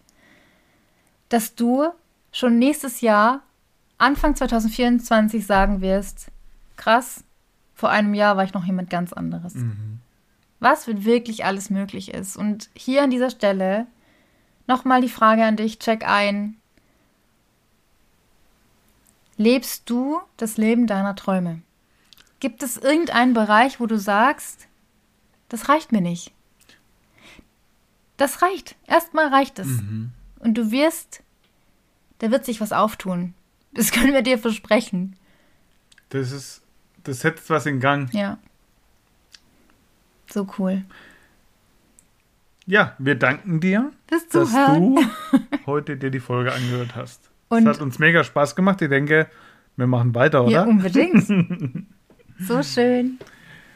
dass 1.29 1.55
du 1.55 1.87
schon 2.31 2.59
nächstes 2.59 3.01
Jahr, 3.01 3.41
Anfang 3.97 4.35
2024, 4.35 5.45
sagen 5.45 5.81
wirst, 5.81 6.27
krass, 6.77 7.23
vor 7.81 7.89
einem 7.89 8.13
Jahr 8.13 8.37
war 8.37 8.43
ich 8.43 8.53
noch 8.53 8.63
jemand 8.63 8.91
ganz 8.91 9.11
anderes. 9.11 9.55
Mhm. 9.55 9.99
Was 10.59 10.85
wird 10.85 11.03
wirklich 11.03 11.45
alles 11.45 11.71
möglich 11.71 12.13
ist. 12.13 12.37
Und 12.37 12.69
hier 12.75 13.01
an 13.01 13.09
dieser 13.09 13.31
Stelle 13.31 13.87
nochmal 14.67 15.01
die 15.01 15.09
Frage 15.09 15.43
an 15.43 15.55
dich, 15.55 15.79
check 15.79 16.07
ein. 16.07 16.57
Lebst 19.35 19.89
du 19.89 20.19
das 20.37 20.57
Leben 20.57 20.85
deiner 20.85 21.15
Träume? 21.15 21.63
Gibt 22.39 22.61
es 22.61 22.77
irgendeinen 22.77 23.33
Bereich, 23.33 23.79
wo 23.79 23.87
du 23.87 23.97
sagst, 23.97 24.67
das 25.49 25.67
reicht 25.67 25.91
mir 25.91 26.01
nicht? 26.01 26.31
Das 28.17 28.43
reicht. 28.43 28.75
Erstmal 28.85 29.29
reicht 29.29 29.57
es. 29.57 29.67
Mhm. 29.67 30.11
Und 30.37 30.53
du 30.53 30.69
wirst, 30.69 31.23
da 32.19 32.29
wird 32.29 32.45
sich 32.45 32.61
was 32.61 32.73
auftun. 32.73 33.33
Das 33.73 33.91
können 33.91 34.13
wir 34.13 34.21
dir 34.21 34.37
versprechen. 34.37 35.15
Das 36.09 36.31
ist 36.31 36.61
das 37.03 37.21
setzt 37.21 37.49
was 37.49 37.65
in 37.65 37.79
Gang. 37.79 38.09
Ja. 38.13 38.37
So 40.31 40.47
cool. 40.57 40.83
Ja, 42.65 42.95
wir 42.99 43.15
danken 43.15 43.59
dir, 43.59 43.91
dass 44.07 44.27
du 44.29 44.45
heute 45.65 45.97
dir 45.97 46.09
die 46.09 46.19
Folge 46.19 46.53
angehört 46.53 46.95
hast. 46.95 47.29
Und 47.49 47.67
es 47.67 47.75
hat 47.75 47.81
uns 47.81 47.99
mega 47.99 48.23
Spaß 48.23 48.55
gemacht. 48.55 48.81
Ich 48.81 48.89
denke, 48.89 49.27
wir 49.75 49.87
machen 49.87 50.15
weiter, 50.15 50.43
oder? 50.43 50.51
Ja, 50.51 50.63
unbedingt. 50.63 51.27
so 52.39 52.63
schön. 52.63 53.19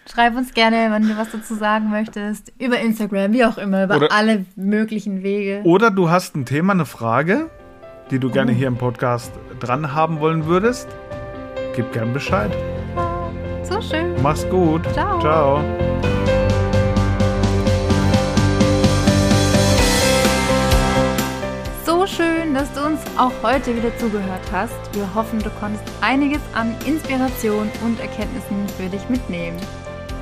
Schreib 0.10 0.36
uns 0.38 0.54
gerne, 0.54 0.92
wenn 0.92 1.02
du 1.02 1.18
was 1.18 1.32
dazu 1.32 1.56
sagen 1.56 1.90
möchtest. 1.90 2.54
Über 2.60 2.80
Instagram, 2.80 3.34
wie 3.34 3.44
auch 3.44 3.58
immer, 3.58 3.86
über 3.86 3.98
oder, 3.98 4.12
alle 4.12 4.46
möglichen 4.56 5.24
Wege. 5.24 5.62
Oder 5.64 5.90
du 5.90 6.10
hast 6.10 6.36
ein 6.36 6.46
Thema, 6.46 6.74
eine 6.74 6.86
Frage, 6.86 7.50
die 8.12 8.20
du 8.20 8.30
gerne 8.30 8.52
oh. 8.52 8.56
hier 8.56 8.68
im 8.68 8.78
Podcast 8.78 9.34
dran 9.60 9.94
haben 9.94 10.20
wollen 10.20 10.46
würdest. 10.46 10.88
Gib 11.76 11.92
gern 11.92 12.14
Bescheid. 12.14 12.52
So 13.69 13.82
schön. 13.82 14.21
Mach's 14.21 14.47
gut. 14.49 14.84
Ciao. 14.93 15.19
Ciao. 15.19 15.63
So 21.84 22.06
schön, 22.06 22.54
dass 22.54 22.71
du 22.73 22.86
uns 22.86 23.01
auch 23.17 23.32
heute 23.41 23.75
wieder 23.75 23.97
zugehört 23.97 24.41
hast. 24.51 24.75
Wir 24.93 25.12
hoffen, 25.15 25.39
du 25.39 25.49
konntest 25.60 25.84
einiges 26.01 26.41
an 26.54 26.75
Inspiration 26.86 27.71
und 27.84 27.99
Erkenntnissen 27.99 28.67
für 28.78 28.88
dich 28.88 29.10
mitnehmen. 29.10 29.58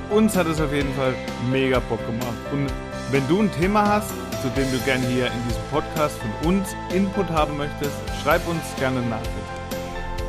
Uns 0.09 0.37
hat 0.37 0.47
es 0.47 0.61
auf 0.61 0.71
jeden 0.71 0.93
Fall 0.93 1.13
mega 1.51 1.79
Bock 1.89 1.99
gemacht. 2.05 2.37
Und 2.53 2.71
wenn 3.11 3.27
du 3.27 3.41
ein 3.41 3.51
Thema 3.51 3.85
hast, 3.87 4.13
zu 4.41 4.47
dem 4.55 4.71
du 4.71 4.77
gerne 4.85 5.05
hier 5.07 5.27
in 5.27 5.47
diesem 5.47 5.63
Podcast 5.69 6.15
von 6.17 6.49
uns 6.49 6.69
Input 6.93 7.29
haben 7.29 7.57
möchtest, 7.57 7.95
schreib 8.23 8.47
uns 8.47 8.61
gerne 8.79 9.01
Nachricht. 9.01 9.42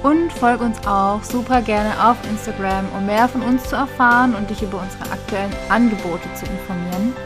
Und 0.05 0.31
folg 0.35 0.61
uns 0.61 0.87
auch 0.87 1.25
super 1.25 1.63
gerne 1.63 1.91
auf 2.07 2.19
Instagram, 2.29 2.85
um 2.95 3.07
mehr 3.07 3.27
von 3.27 3.41
uns 3.41 3.65
zu 3.65 3.75
erfahren 3.75 4.35
und 4.35 4.51
dich 4.51 4.61
über 4.61 4.83
unsere 4.83 5.11
aktuellen 5.11 5.51
Angebote 5.71 6.29
zu 6.35 6.45
informieren. 6.45 7.17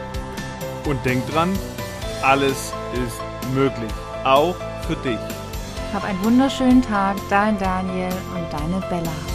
Und 0.85 1.03
denk 1.03 1.29
dran, 1.29 1.51
alles 2.23 2.71
ist 2.93 3.19
möglich, 3.53 3.91
auch 4.23 4.55
für 4.87 4.95
dich. 4.95 5.19
Hab 5.93 6.05
einen 6.05 6.23
wunderschönen 6.23 6.81
Tag, 6.81 7.17
dein 7.29 7.59
Daniel 7.59 8.13
und 8.33 8.47
deine 8.53 8.79
Bella. 8.87 9.28